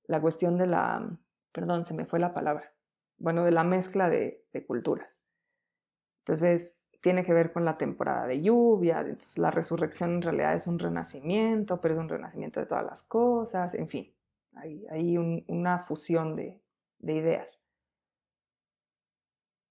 [0.07, 1.19] la cuestión de la,
[1.51, 2.75] perdón, se me fue la palabra,
[3.17, 5.23] bueno, de la mezcla de, culturas.
[6.21, 10.67] Entonces, tiene que ver con la temporada de lluvia, entonces la resurrección en realidad es
[10.67, 14.16] un renacimiento, pero es un renacimiento de todas las cosas, en fin,
[14.57, 15.17] hay,
[15.49, 16.61] una fusión de,
[17.01, 17.61] ideas.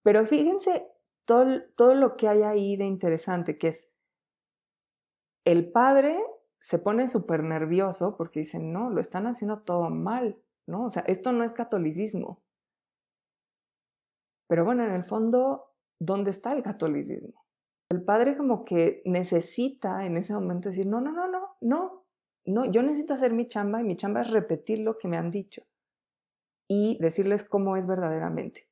[0.03, 0.87] Pero fíjense
[1.25, 3.91] todo, todo lo que hay ahí de interesante, que es
[5.45, 6.17] el padre
[6.59, 10.85] se pone súper nervioso porque dice, no, lo están haciendo todo mal, ¿no?
[10.85, 12.41] O sea, esto no es catolicismo.
[14.47, 17.45] Pero bueno, en el fondo, ¿dónde está el catolicismo?
[17.89, 22.04] El padre como que necesita en ese momento decir, no, no, no, no, no,
[22.45, 25.31] no, yo necesito hacer mi chamba y mi chamba es repetir lo que me han
[25.31, 25.63] dicho
[26.67, 28.69] y decirles cómo es verdaderamente.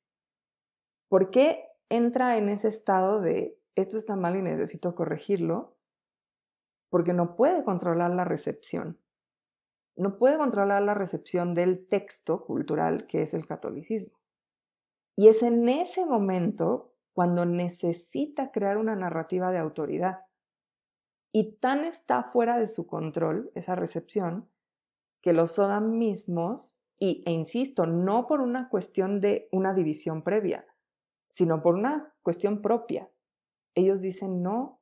[1.08, 5.76] ¿Por qué entra en ese estado de esto está mal y necesito corregirlo?
[6.90, 9.00] Porque no puede controlar la recepción.
[9.96, 14.18] No puede controlar la recepción del texto cultural que es el catolicismo.
[15.16, 20.26] Y es en ese momento cuando necesita crear una narrativa de autoridad.
[21.36, 24.48] Y tan está fuera de su control esa recepción
[25.20, 30.64] que los Soda mismos, y, e insisto, no por una cuestión de una división previa,
[31.26, 33.10] sino por una cuestión propia.
[33.74, 34.80] Ellos dicen, no,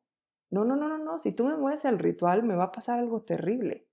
[0.50, 2.98] no, no, no, no, no, si tú me mueves el ritual me va a pasar
[2.98, 3.88] algo terrible.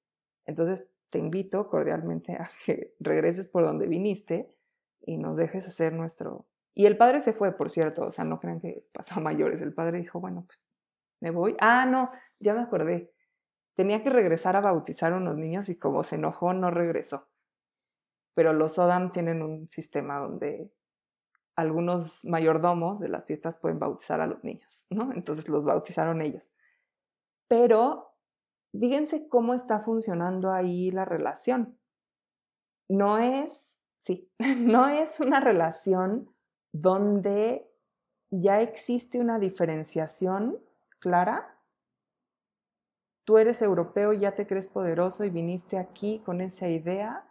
[0.45, 4.53] Entonces te invito cordialmente a que regreses por donde viniste
[4.99, 6.45] y nos dejes hacer nuestro...
[6.73, 9.61] Y el padre se fue, por cierto, o sea, no crean que pasó a mayores.
[9.61, 10.67] El padre dijo, bueno, pues
[11.21, 11.55] me voy.
[11.59, 13.13] Ah, no, ya me acordé.
[13.75, 17.29] Tenía que regresar a bautizar a unos niños y como se enojó, no regresó.
[18.33, 20.71] Pero los Sodam tienen un sistema donde
[21.55, 25.11] algunos mayordomos de las fiestas pueden bautizar a los niños, ¿no?
[25.13, 26.53] Entonces los bautizaron ellos.
[27.47, 28.15] Pero
[28.71, 31.77] fíjense cómo está funcionando ahí la relación.
[32.87, 36.33] No es Sí, no es una relación
[36.71, 37.69] donde
[38.31, 40.59] ya existe una diferenciación
[40.99, 41.58] clara
[43.23, 47.29] tú eres europeo, ya te crees poderoso y viniste aquí con esa idea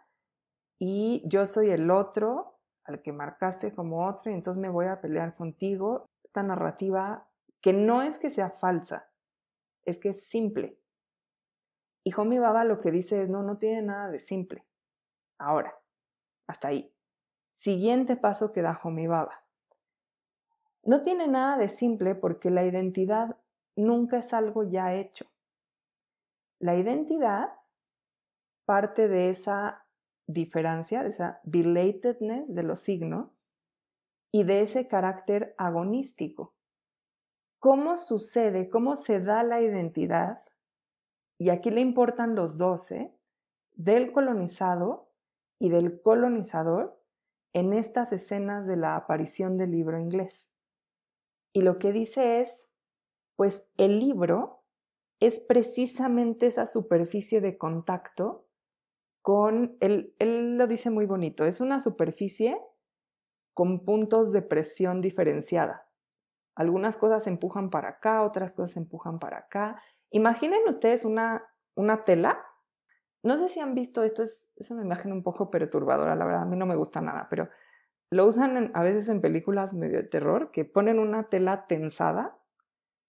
[0.79, 5.01] y yo soy el otro al que marcaste como otro y entonces me voy a
[5.01, 6.05] pelear contigo.
[6.23, 7.29] Esta narrativa
[7.61, 9.11] que no es que sea falsa,
[9.83, 10.79] es que es simple.
[12.03, 14.65] Y Homi Baba lo que dice es, no, no tiene nada de simple.
[15.37, 15.77] Ahora,
[16.47, 16.93] hasta ahí.
[17.49, 19.43] Siguiente paso que da Homi Baba.
[20.83, 23.37] No tiene nada de simple porque la identidad
[23.75, 25.25] nunca es algo ya hecho.
[26.59, 27.53] La identidad
[28.65, 29.87] parte de esa
[30.27, 33.57] diferencia, de esa belatedness de los signos
[34.31, 36.53] y de ese carácter agonístico.
[37.59, 40.43] ¿Cómo sucede, cómo se da la identidad?
[41.37, 43.17] Y aquí le importan los doce,
[43.73, 45.09] del colonizado
[45.57, 47.01] y del colonizador
[47.53, 50.53] en estas escenas de la aparición del libro inglés.
[51.53, 52.69] Y lo que dice es,
[53.35, 54.58] pues el libro
[55.19, 58.47] es precisamente esa superficie de contacto
[59.21, 62.57] con, él, él lo dice muy bonito, es una superficie
[63.53, 65.89] con puntos de presión diferenciada.
[66.55, 69.81] Algunas cosas empujan para acá, otras cosas empujan para acá.
[70.11, 71.43] Imaginen ustedes una,
[71.75, 72.41] una tela.
[73.21, 76.43] No sé si han visto esto, es, es, una imagen un poco perturbadora, la verdad,
[76.43, 77.49] a mí no me gusta nada, pero
[78.11, 82.39] lo usan a veces en películas medio de terror, que ponen una tela tensada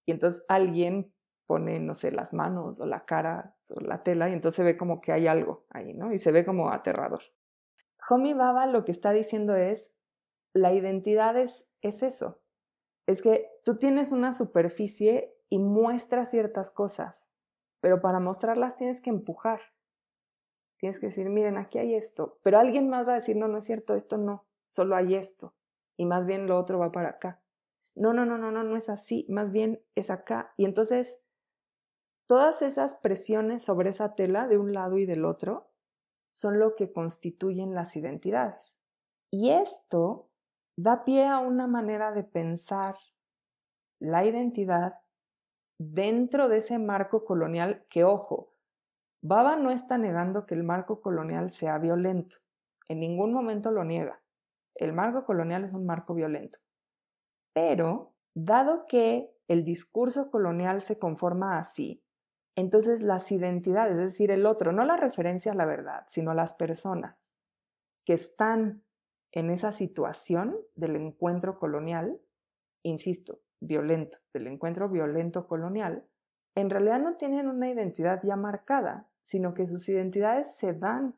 [0.05, 1.15] y entonces alguien
[1.51, 4.77] pone, no sé, las manos o la cara sobre la tela y entonces se ve
[4.77, 6.13] como que hay algo ahí, ¿no?
[6.13, 7.23] Y se ve como aterrador.
[8.09, 9.97] Homi Baba lo que está diciendo es,
[10.53, 12.41] la identidad es, es eso.
[13.09, 17.33] Es que tú tienes una superficie y muestras ciertas cosas,
[17.81, 19.61] pero para mostrarlas tienes que empujar.
[20.77, 23.59] Tienes que decir, miren, aquí hay esto, pero alguien más va a decir, no, no
[23.59, 25.57] es cierto, esto no, solo hay esto,
[25.97, 27.43] y más bien lo otro va para acá.
[27.97, 30.55] No, no, no, no, no, no es así, más bien es acá.
[30.57, 31.25] Y entonces
[32.31, 35.73] Todas esas presiones sobre esa tela de un lado y del otro
[36.31, 38.79] son lo que constituyen las identidades.
[39.33, 40.31] Y esto
[40.77, 42.95] da pie a una manera de pensar
[43.99, 45.01] la identidad
[45.77, 48.55] dentro de ese marco colonial que, ojo,
[49.21, 52.37] Baba no está negando que el marco colonial sea violento.
[52.89, 54.23] En ningún momento lo niega.
[54.77, 56.61] El marco colonial es un marco violento.
[57.53, 62.05] Pero, dado que el discurso colonial se conforma así,
[62.57, 66.55] entonces las identidades, es decir, el otro, no la referencia a la verdad, sino las
[66.55, 67.37] personas
[68.05, 68.85] que están
[69.33, 72.21] en esa situación del encuentro colonial,
[72.83, 76.07] insisto, violento, del encuentro violento colonial,
[76.55, 81.15] en realidad no tienen una identidad ya marcada, sino que sus identidades se dan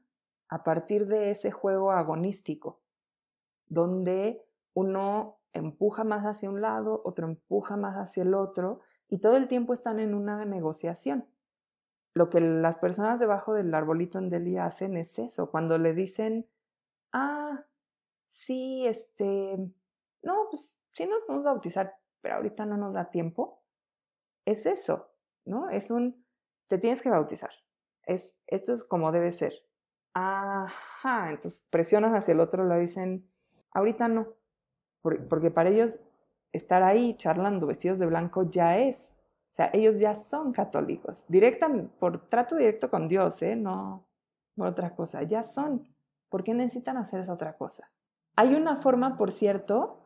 [0.49, 2.83] a partir de ese juego agonístico,
[3.67, 4.45] donde
[4.75, 8.81] uno empuja más hacia un lado, otro empuja más hacia el otro,
[9.13, 11.29] y todo el tiempo están en una negociación.
[12.15, 16.49] Lo que las personas debajo del arbolito en Delhi hacen es eso, cuando le dicen,
[17.13, 17.63] ah,
[18.25, 19.71] sí, este,
[20.23, 23.63] no, pues sí nos podemos bautizar, pero ahorita no nos da tiempo,
[24.47, 25.11] es eso,
[25.45, 25.69] ¿no?
[25.69, 26.25] Es un,
[26.67, 27.51] te tienes que bautizar,
[28.05, 29.53] es, esto es como debe ser.
[30.15, 33.31] Ajá, entonces presionan hacia el otro, le dicen,
[33.73, 34.29] ahorita no,
[35.03, 36.01] porque para ellos
[36.53, 39.17] estar ahí charlando vestidos de blanco ya es.
[39.51, 43.55] O sea, ellos ya son católicos, directa, por trato directo con Dios, ¿eh?
[43.55, 44.07] no
[44.57, 45.89] por otra cosa, ya son.
[46.29, 47.91] ¿Por qué necesitan hacer esa otra cosa?
[48.37, 49.99] Hay una forma, por cierto,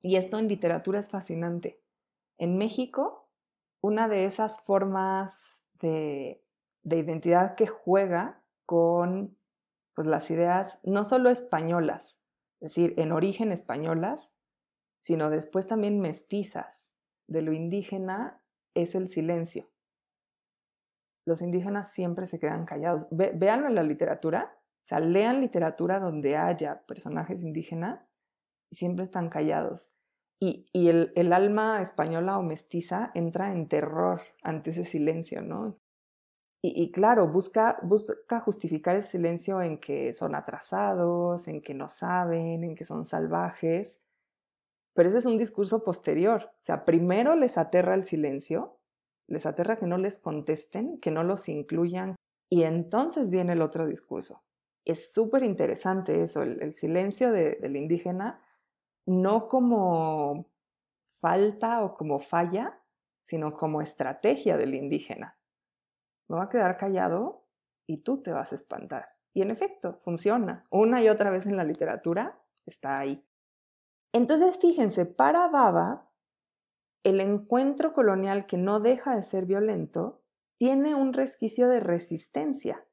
[0.00, 1.82] y esto en literatura es fascinante.
[2.38, 3.28] En México,
[3.80, 6.44] una de esas formas de,
[6.82, 9.36] de identidad que juega con
[9.94, 12.20] pues, las ideas no solo españolas,
[12.60, 14.32] es decir, en origen españolas,
[15.04, 16.94] sino después también mestizas
[17.28, 18.40] de lo indígena
[18.72, 19.68] es el silencio.
[21.26, 23.08] Los indígenas siempre se quedan callados.
[23.10, 28.14] véanlo en la literatura, o sea, lean literatura donde haya personajes indígenas
[28.70, 29.92] y siempre están callados.
[30.40, 35.74] Y, el, el, alma española o mestiza entra en terror ante ese silencio, ¿no?
[36.62, 41.88] Y, y, claro, busca, busca justificar ese silencio en que son atrasados, en que no
[41.88, 44.00] saben, en que son salvajes.
[44.94, 46.50] Pero ese es un discurso posterior.
[46.52, 48.78] O sea, primero les aterra el silencio,
[49.26, 52.16] les aterra que no les contesten, que no los incluyan,
[52.48, 54.44] y entonces viene el otro discurso.
[54.84, 58.40] Es súper interesante eso, el, silencio del indígena,
[59.06, 60.46] no como
[61.20, 62.80] falta o como falla,
[63.18, 65.38] sino como estrategia del indígena.
[66.28, 67.46] Me va a quedar callado
[67.86, 69.06] y tú te vas a espantar.
[69.32, 70.66] Y en efecto, funciona.
[70.70, 73.26] Una y otra vez en la literatura está ahí.
[74.14, 76.08] Entonces, fíjense, para Baba,
[77.02, 80.22] el encuentro colonial que no deja de ser violento
[80.56, 82.86] tiene un resquicio de resistencia.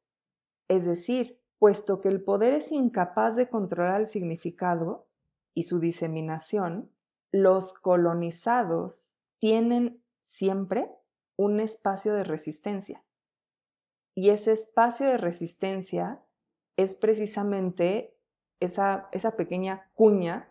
[0.68, 5.07] Es decir, puesto que el poder es incapaz de controlar el significado
[5.53, 6.91] y su diseminación,
[7.31, 10.89] los colonizados tienen siempre
[11.38, 13.06] un espacio de resistencia.
[14.15, 16.23] Y ese espacio de resistencia
[16.77, 18.18] es precisamente
[18.60, 20.51] esa, esa pequeña cuña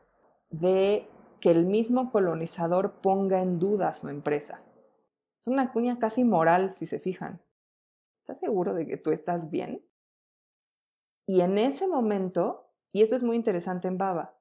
[0.51, 1.09] de
[1.41, 4.63] que el mismo colonizador ponga en duda su empresa.
[5.39, 7.41] Es una cuña casi moral, si se fijan.
[8.23, 9.85] ¿Estás seguro de que tú estás bien?
[11.27, 14.37] Y en ese momento, y eso es muy interesante en Baba,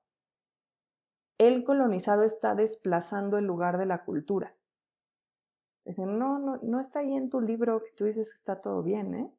[1.37, 4.57] el colonizado está desplazando el lugar de la cultura.
[5.85, 8.83] Dicen, no, no, no está ahí en tu libro que tú dices que está todo
[8.83, 9.33] bien, ¿eh?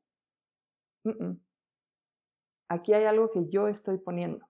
[2.68, 4.49] Aquí hay algo que yo estoy poniendo.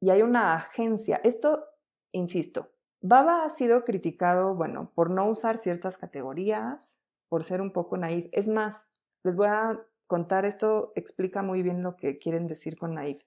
[0.00, 1.20] Y hay una agencia.
[1.24, 1.64] Esto,
[2.12, 2.70] insisto,
[3.00, 6.98] Baba ha sido criticado, bueno, por no usar ciertas categorías,
[7.28, 8.28] por ser un poco naif.
[8.32, 8.88] Es más,
[9.22, 13.22] les voy a contar, esto explica muy bien lo que quieren decir con naif.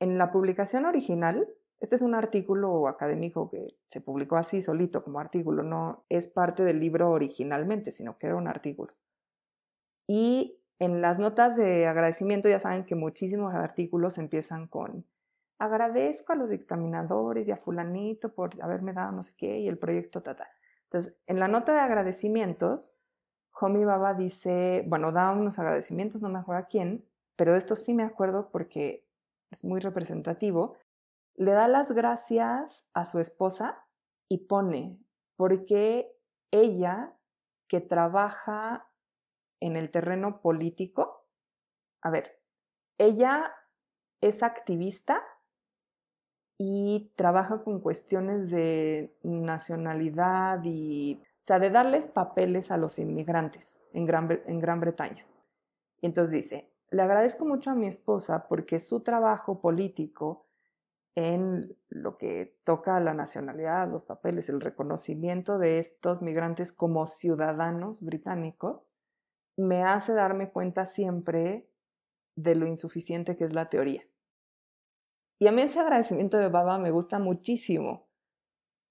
[0.00, 1.48] En la publicación original,
[1.80, 6.64] este es un artículo académico que se publicó así solito como artículo, no es parte
[6.64, 8.94] del libro originalmente, sino que era un artículo.
[10.06, 15.06] Y en las notas de agradecimiento ya saben que muchísimos artículos empiezan con
[15.62, 19.78] agradezco a los dictaminadores y a fulanito por haberme dado no sé qué y el
[19.78, 20.48] proyecto tata.
[20.84, 22.98] Entonces, en la nota de agradecimientos,
[23.60, 27.06] Homi Baba dice, bueno, da unos agradecimientos, no me acuerdo a quién,
[27.36, 29.06] pero de esto sí me acuerdo porque
[29.50, 30.76] es muy representativo
[31.34, 33.86] le da las gracias a su esposa
[34.28, 34.98] y pone,
[35.36, 36.14] porque
[36.50, 37.16] ella
[37.68, 38.90] que trabaja
[39.60, 41.26] en el terreno político,
[42.02, 42.42] a ver,
[42.98, 43.54] ella
[44.20, 45.22] es activista
[46.64, 53.80] y trabaja con cuestiones de nacionalidad y, o sea, de darles papeles a los inmigrantes
[53.92, 55.26] en Gran, en Gran Bretaña.
[56.00, 60.46] Y entonces dice, le agradezco mucho a mi esposa porque su trabajo político
[61.16, 67.06] en lo que toca a la nacionalidad, los papeles, el reconocimiento de estos migrantes como
[67.06, 69.00] ciudadanos británicos,
[69.56, 71.68] me hace darme cuenta siempre
[72.36, 74.04] de lo insuficiente que es la teoría.
[75.42, 78.08] Y a mí ese agradecimiento de Baba me gusta muchísimo,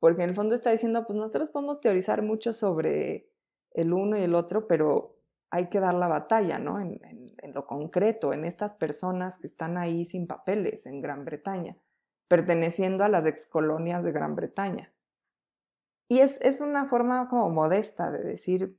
[0.01, 3.31] porque en el fondo está diciendo, pues nosotros podemos teorizar mucho sobre
[3.71, 5.17] el uno y el otro, pero
[5.49, 6.81] hay que dar la batalla, ¿no?
[6.81, 6.99] En,
[7.53, 11.77] lo concreto, en estas personas que están ahí sin papeles en Gran Bretaña
[12.27, 14.93] perteneciendo a las excolonias de Gran Bretaña.
[16.09, 18.77] Y es, es una forma como modesta de decir,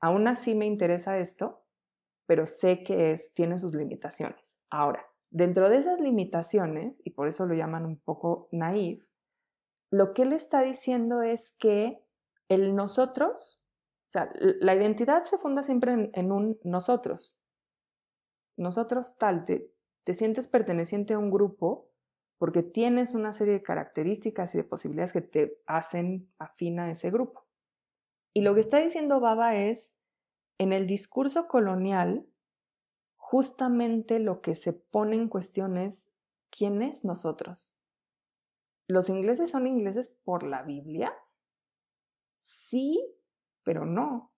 [0.00, 1.64] aún así me interesa esto,
[2.26, 4.58] pero sé que es, tiene sus limitaciones.
[4.68, 9.06] Ahora, dentro de esas limitaciones, y por eso lo llaman un poco naive,
[9.90, 12.02] lo que él está diciendo es que
[12.48, 13.64] el nosotros,
[14.08, 17.40] o sea, la identidad se funda siempre en, un nosotros.
[18.56, 19.72] Nosotros tal, te,
[20.04, 21.90] te sientes perteneciente a un grupo
[22.38, 27.10] porque tienes una serie de características y de posibilidades que te hacen afín a ese
[27.10, 27.46] grupo.
[28.34, 29.98] Y lo que está diciendo Baba es,
[30.58, 32.26] en el discurso colonial,
[33.28, 36.12] justamente lo que se pone en cuestión es,
[36.48, 37.76] ¿quién es nosotros?
[38.86, 41.12] ¿Los ingleses son ingleses por la Biblia?
[42.38, 43.04] Sí,
[43.64, 44.32] pero no.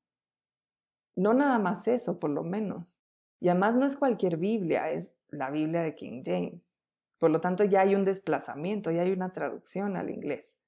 [1.14, 3.02] No nada más eso, por lo menos.
[3.40, 6.80] Y además no es cualquier Biblia, es la Biblia de King James.
[7.18, 10.62] Por lo tanto, ya hay un desplazamiento, ya hay una traducción al inglés.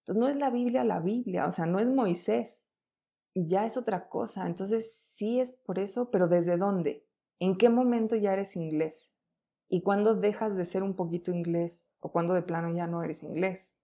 [0.00, 2.66] Entonces, no es la Biblia la Biblia, o sea, no es Moisés,
[3.32, 4.48] ya es otra cosa.
[4.48, 7.06] Entonces, sí es por eso, pero ¿desde dónde?
[7.40, 9.14] ¿En qué momento ya eres inglés?
[9.68, 11.90] ¿Y cuándo dejas de ser un poquito inglés?
[12.00, 13.76] ¿O cuándo de plano ya no eres inglés?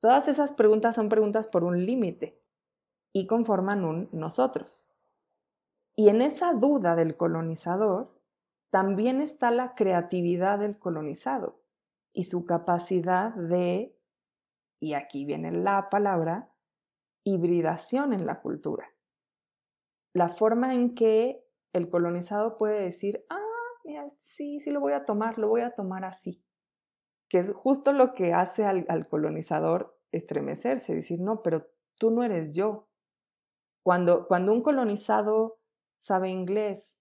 [0.00, 2.42] Todas esas preguntas son preguntas por un límite
[3.12, 4.88] y conforman un nosotros.
[5.96, 8.20] Y en esa duda del colonizador
[8.70, 11.62] también está la creatividad del colonizado
[12.12, 13.98] y su capacidad de,
[14.78, 16.52] y aquí viene la palabra,
[17.24, 18.92] hibridación en la cultura.
[20.12, 21.41] La forma en que
[21.72, 23.40] el colonizado puede decir, ah,
[23.84, 26.44] mira, sí, sí lo voy a tomar, lo voy a tomar así.
[27.28, 32.22] Que es justo lo que hace al, al colonizador estremecerse, decir, no, pero tú no
[32.22, 32.88] eres yo.
[33.82, 35.58] Cuando, cuando un colonizado
[35.96, 36.98] sabe inglés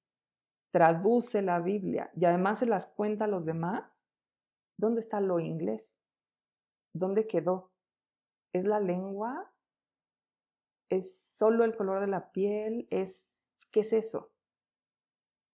[0.71, 4.07] traduce la Biblia y además se las cuenta a los demás,
[4.77, 5.99] ¿dónde está lo inglés?
[6.93, 7.71] ¿Dónde quedó?
[8.53, 9.53] ¿Es la lengua?
[10.89, 12.87] ¿Es solo el color de la piel?
[12.89, 14.30] ¿Es qué es eso?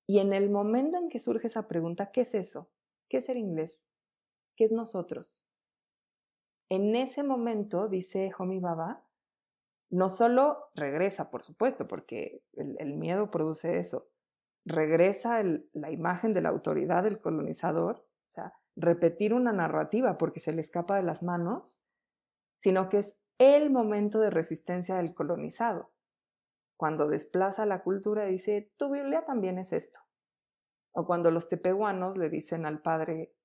[0.07, 2.71] Y en el momento en que surge esa pregunta, ¿qué es eso?
[3.09, 3.85] ¿Qué es el inglés?
[4.55, 5.45] ¿Qué es nosotros?
[6.69, 9.05] En ese momento, dice Homi Baba,
[9.89, 14.09] no solo regresa, por supuesto, porque el, miedo produce eso,
[14.65, 15.41] regresa
[15.73, 20.61] la imagen de la autoridad del colonizador, o sea, repetir una narrativa porque se le
[20.61, 21.79] escapa de las manos,
[22.57, 25.91] sino que es el momento de resistencia del colonizado,
[26.77, 29.99] cuando desplaza la cultura y dice, tu Biblia también es esto.
[30.91, 33.35] O cuando los tepehuanos le dicen al padre,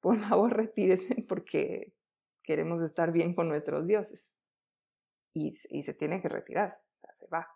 [0.00, 1.96] por favor retírese porque
[2.42, 4.38] queremos estar bien con nuestros dioses.
[5.36, 7.48] Y, se tiene que retirar, o sea, se va.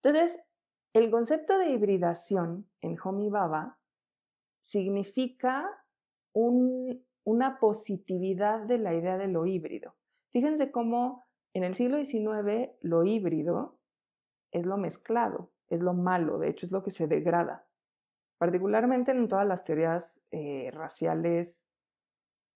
[0.00, 0.46] Entonces,
[0.92, 3.80] el concepto de hibridación en Homi Baba
[4.60, 5.68] significa
[6.32, 9.96] una positividad de la idea de lo híbrido.
[10.30, 13.80] Fíjense cómo en el siglo XIX lo híbrido
[14.54, 17.66] es lo mezclado, es lo malo, de hecho es lo que se degrada
[18.38, 21.68] particularmente en todas las teorías eh, raciales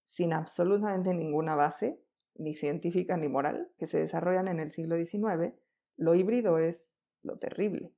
[0.04, 2.02] sin absolutamente ninguna base,
[2.36, 5.54] ni científica ni moral, que se desarrollan en el siglo XIX,
[5.96, 7.94] lo híbrido es lo terrible.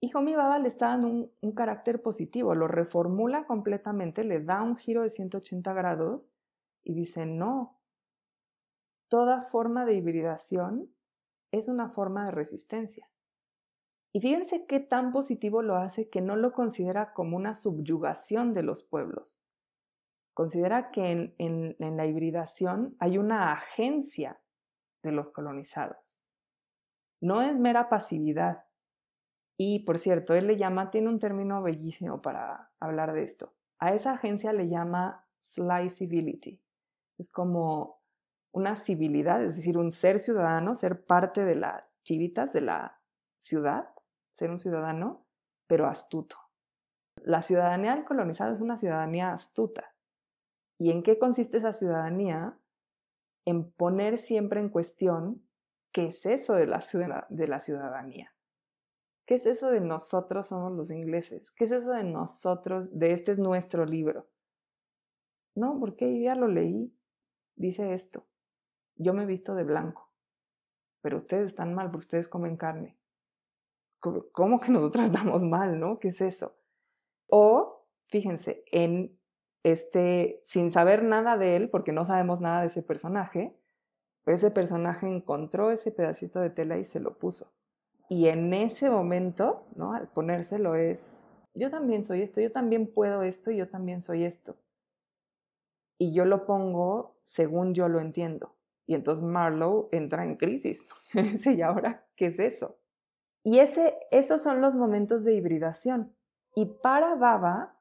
[0.00, 4.62] Y Homi Baba le está dando un, un, carácter positivo, lo reformula completamente, le da
[4.62, 6.32] un giro de 180 grados
[6.82, 7.78] y dice, no,
[9.08, 10.90] toda forma de hibridación
[11.52, 13.08] es una forma de resistencia.
[14.12, 18.62] Y fíjense qué tan positivo lo hace que no lo considera como una subyugación de
[18.62, 19.42] los pueblos.
[20.34, 24.40] Considera que en, la hibridación hay una agencia
[25.02, 26.22] de los colonizados.
[27.20, 28.64] No es mera pasividad.
[29.56, 33.54] Y por cierto, él le llama, tiene un término bellísimo para hablar de esto.
[33.78, 36.62] A esa agencia le llama sly civility.
[37.18, 37.99] Es como
[38.52, 43.00] una civilidad, es decir, un ser ciudadano, ser parte de las chivitas de la
[43.36, 43.88] ciudad,
[44.32, 45.26] ser un ciudadano,
[45.66, 46.36] pero astuto.
[47.22, 49.94] La ciudadanía del colonizado es una ciudadanía astuta.
[50.78, 52.58] ¿Y en qué consiste esa ciudadanía?
[53.44, 55.46] En poner siempre en cuestión
[55.92, 56.82] qué es eso de la,
[57.28, 58.34] de la ciudadanía.
[59.26, 61.52] ¿Qué es eso de nosotros somos los ingleses?
[61.52, 64.28] ¿Qué es eso de nosotros, de este es nuestro libro?
[65.54, 66.92] No, porque yo ya lo leí.
[67.54, 68.26] Dice esto.
[69.00, 70.10] Yo me visto de blanco.
[71.00, 72.96] Pero ustedes están mal porque ustedes comen carne.
[74.32, 75.98] ¿cómo que nosotros estamos mal, no?
[75.98, 76.56] ¿Qué es eso?
[77.28, 79.18] O, fíjense, en
[79.62, 83.56] este, sin saber nada de él, porque no sabemos nada de ese personaje,
[84.24, 87.52] pero ese personaje encontró ese pedacito de tela y se lo puso.
[88.08, 89.94] Y en ese momento, ¿no?
[89.94, 94.24] Al ponérselo es, yo también soy esto, yo también puedo esto y yo también soy
[94.24, 94.56] esto.
[95.98, 98.54] Y yo lo pongo según yo lo entiendo.
[98.90, 100.84] Y entonces Marlowe entra en crisis.
[101.46, 102.80] ¿y ahora qué es eso?
[103.44, 106.12] Y ese, esos son los momentos de hibridación.
[106.56, 107.78] Y para Baba,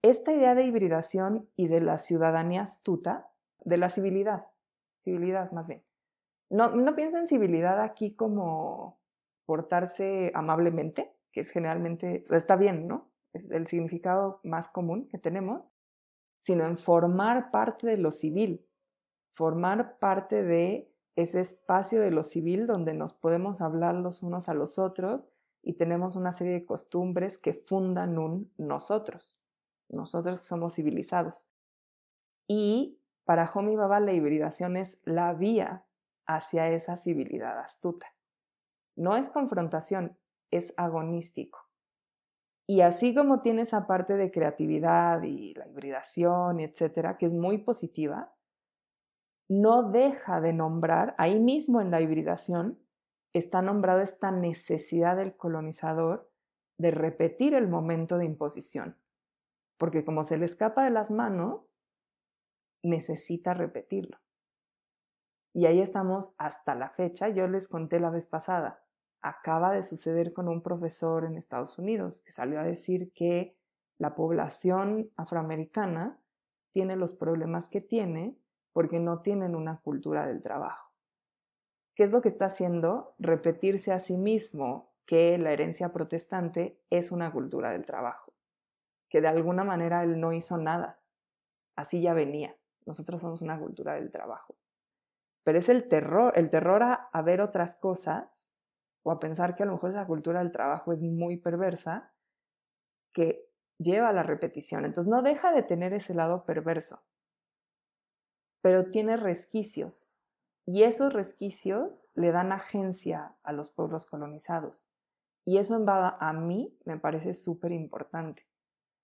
[0.00, 4.46] esta idea de hibridación y de la ciudadanía astuta, de la civilidad,
[4.96, 5.84] civilidad más bien.
[6.48, 9.02] No, no piensa en civilidad aquí como
[9.44, 13.12] portarse amablemente, que es generalmente, está bien, ¿no?
[13.34, 15.72] Es el significado más común que tenemos,
[16.38, 18.66] sino en formar parte de lo civil,
[19.32, 24.54] formar parte de ese espacio de lo civil donde nos podemos hablar los unos a
[24.54, 25.28] los otros
[25.62, 29.40] y tenemos una serie de costumbres que fundan un nosotros,
[29.88, 31.46] nosotros somos civilizados.
[32.46, 35.86] Y para Homi Baba la hibridación es la vía
[36.26, 38.06] hacia esa civilidad astuta.
[38.96, 40.18] No es confrontación,
[40.50, 41.60] es agonístico.
[42.66, 47.58] Y así como tiene esa parte de creatividad y la hibridación, etcétera, que es muy
[47.58, 48.34] positiva,
[49.52, 52.78] no deja de nombrar, ahí mismo en la hibridación,
[53.34, 56.30] está nombrado esta necesidad del colonizador
[56.78, 58.96] de repetir el momento de imposición,
[59.76, 61.86] porque como se le escapa de las manos,
[62.82, 64.18] necesita repetirlo.
[65.52, 68.82] Y ahí estamos hasta la fecha, yo les conté la vez pasada,
[69.20, 73.54] acaba de suceder con un profesor en Estados Unidos que salió a decir que
[73.98, 76.18] la población afroamericana
[76.70, 78.41] tiene los problemas que tiene
[78.72, 80.92] porque no tienen una cultura del trabajo.
[81.94, 83.14] ¿Qué es lo que está haciendo?
[83.18, 88.32] Repetirse a sí mismo que la herencia protestante es una cultura del trabajo,
[89.08, 91.00] que de alguna manera él no hizo nada,
[91.76, 92.56] así ya venía.
[92.86, 94.56] Nosotros somos una cultura del trabajo.
[95.44, 98.50] Pero es el terror, el terror a, a ver otras cosas
[99.02, 102.12] o a pensar que a lo mejor esa cultura del trabajo es muy perversa,
[103.12, 104.84] que lleva a la repetición.
[104.84, 107.02] Entonces no deja de tener ese lado perverso
[108.62, 110.10] pero tiene resquicios
[110.64, 114.86] y esos resquicios le dan agencia a los pueblos colonizados.
[115.44, 118.46] Y eso en Baba a mí me parece súper importante.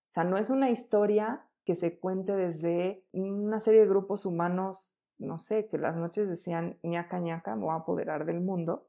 [0.09, 4.99] O sea, no es una historia que se cuente desde una serie de grupos humanos
[5.19, 8.89] no sé, que las noches decían ñaca ñaca, me voy a apoderar del mundo,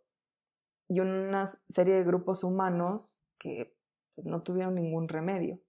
[0.87, 3.75] y una serie de grupos humanos que
[4.15, 5.59] pues, no tuvieron ningún remedio.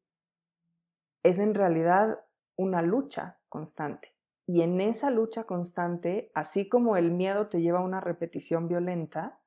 [1.23, 2.21] Es en realidad
[2.57, 4.15] una lucha constante.
[4.51, 9.41] Y en esa lucha constante, así como el miedo te lleva a una repetición violenta,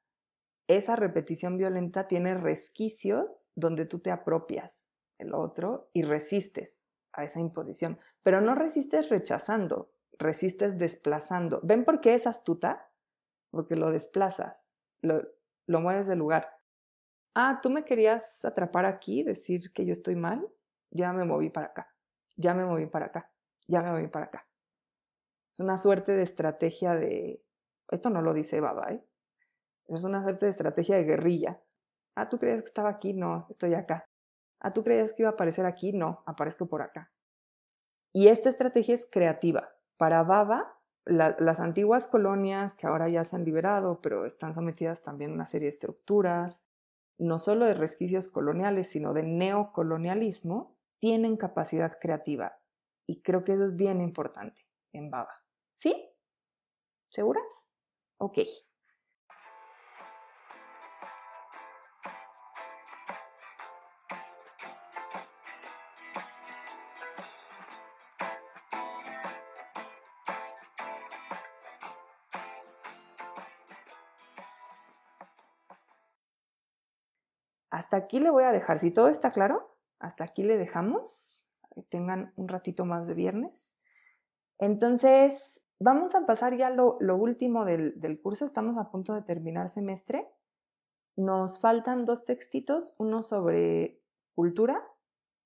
[0.69, 7.41] esa repetición violenta tiene resquicios donde tú te apropias el otro y resistes a esa
[7.41, 7.99] imposición.
[8.21, 11.59] Pero no resistes rechazando, resistes desplazando.
[11.63, 12.89] ¿Ven por qué es astuta?
[13.51, 15.21] Porque lo desplazas, lo,
[15.67, 16.47] lo mueves de lugar.
[17.35, 20.47] Ah, tú me querías atrapar aquí, decir que yo estoy mal,
[20.91, 21.93] ya me moví para acá,
[22.37, 23.33] ya me moví para acá,
[23.67, 24.47] ya me moví para acá.
[25.53, 27.45] Es una suerte de estrategia de...
[27.91, 29.05] Esto no lo dice Baba, ¿eh?
[29.87, 31.61] Es una suerte de estrategia de guerrilla.
[32.15, 34.03] Ah, tú creías que estaba aquí, no, estoy acá.
[34.59, 37.11] Ah, tú creías que iba a aparecer aquí, no, aparezco por acá.
[38.11, 39.75] Y esta estrategia es creativa.
[39.97, 45.31] Para Baba, las antiguas colonias que ahora ya se han liberado, pero están sometidas también
[45.31, 46.65] a una serie de estructuras,
[47.19, 52.57] no solo de resquicios coloniales, sino de neocolonialismo, tienen capacidad creativa.
[53.05, 55.42] Y creo que eso es bien importante en Baba.
[55.83, 55.93] ¿Sí?
[57.03, 57.67] ¿Seguras?
[58.17, 58.39] Ok.
[77.69, 78.79] Hasta aquí le voy a dejar.
[78.79, 81.43] Si todo está claro, hasta aquí le dejamos.
[81.89, 83.75] Tengan un ratito más de viernes.
[84.59, 88.45] Entonces, vamos a pasar ya lo, último del, del, curso.
[88.45, 90.27] Estamos a punto de terminar semestre.
[91.15, 94.01] Nos faltan dos textitos, uno sobre
[94.33, 94.83] cultura,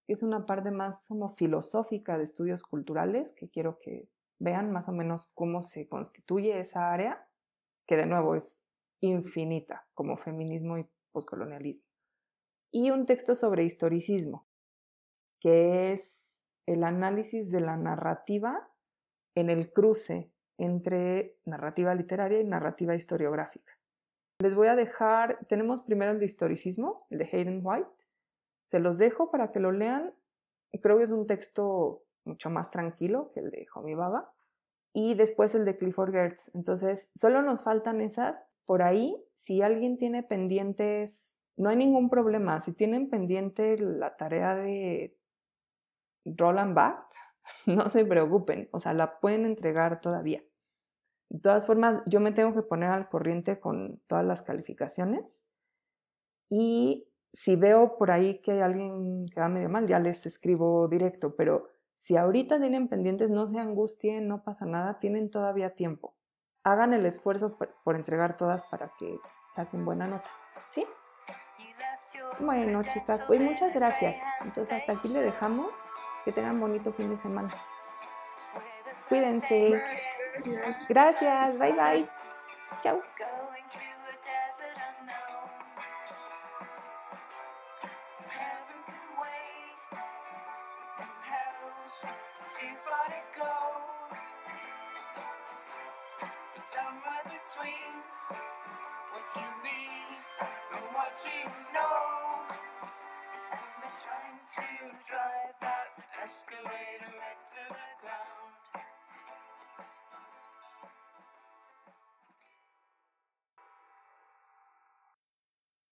[0.05, 4.09] que es una parte más como filosófica de estudios culturales, que quiero que
[4.39, 7.27] vean más o menos cómo se constituye esa área,
[7.85, 8.63] que de nuevo es
[9.01, 11.85] infinita, como feminismo y poscolonialismo.
[12.71, 14.47] Y un texto sobre historicismo,
[15.39, 18.69] que es el análisis de la narrativa
[19.37, 23.73] en el cruce entre narrativa literaria y narrativa historiográfica.
[24.39, 28.05] Les voy a dejar, tenemos primero el de historicismo, el de Hayden White.
[28.63, 30.15] Se los dejo para que lo lean.
[30.81, 34.33] Creo que es un texto mucho más tranquilo que el de Homi Baba.
[34.91, 36.49] Y después el de Clifford Gertz.
[36.55, 38.49] Entonces, solo nos faltan esas.
[38.65, 42.59] Por ahí, si alguien tiene pendientes, no hay ningún problema.
[42.59, 45.15] Si tienen pendiente la tarea de
[46.25, 47.26] Roland Barthes,
[47.65, 50.43] no se preocupen, o sea, la pueden entregar todavía.
[51.29, 55.45] De todas formas, yo me tengo que poner al corriente con todas las calificaciones
[56.49, 60.87] y si veo por ahí que hay alguien que va medio mal, ya les escribo
[60.87, 66.15] directo, pero si ahorita tienen pendientes, no se angustien, no pasa nada, tienen todavía tiempo.
[66.63, 69.19] Hagan el esfuerzo por, entregar todas para que
[69.55, 70.29] saquen buena nota,
[70.69, 70.85] ¿sí?
[72.39, 74.17] Bueno, chicas, pues muchas gracias.
[74.41, 75.71] Entonces, hasta aquí le dejamos.
[76.25, 77.49] Que tengan bonito fin de semana.
[79.07, 79.81] Cuídense.
[80.89, 81.57] Gracias.
[81.57, 82.09] Bye bye.
[82.81, 83.01] Chao.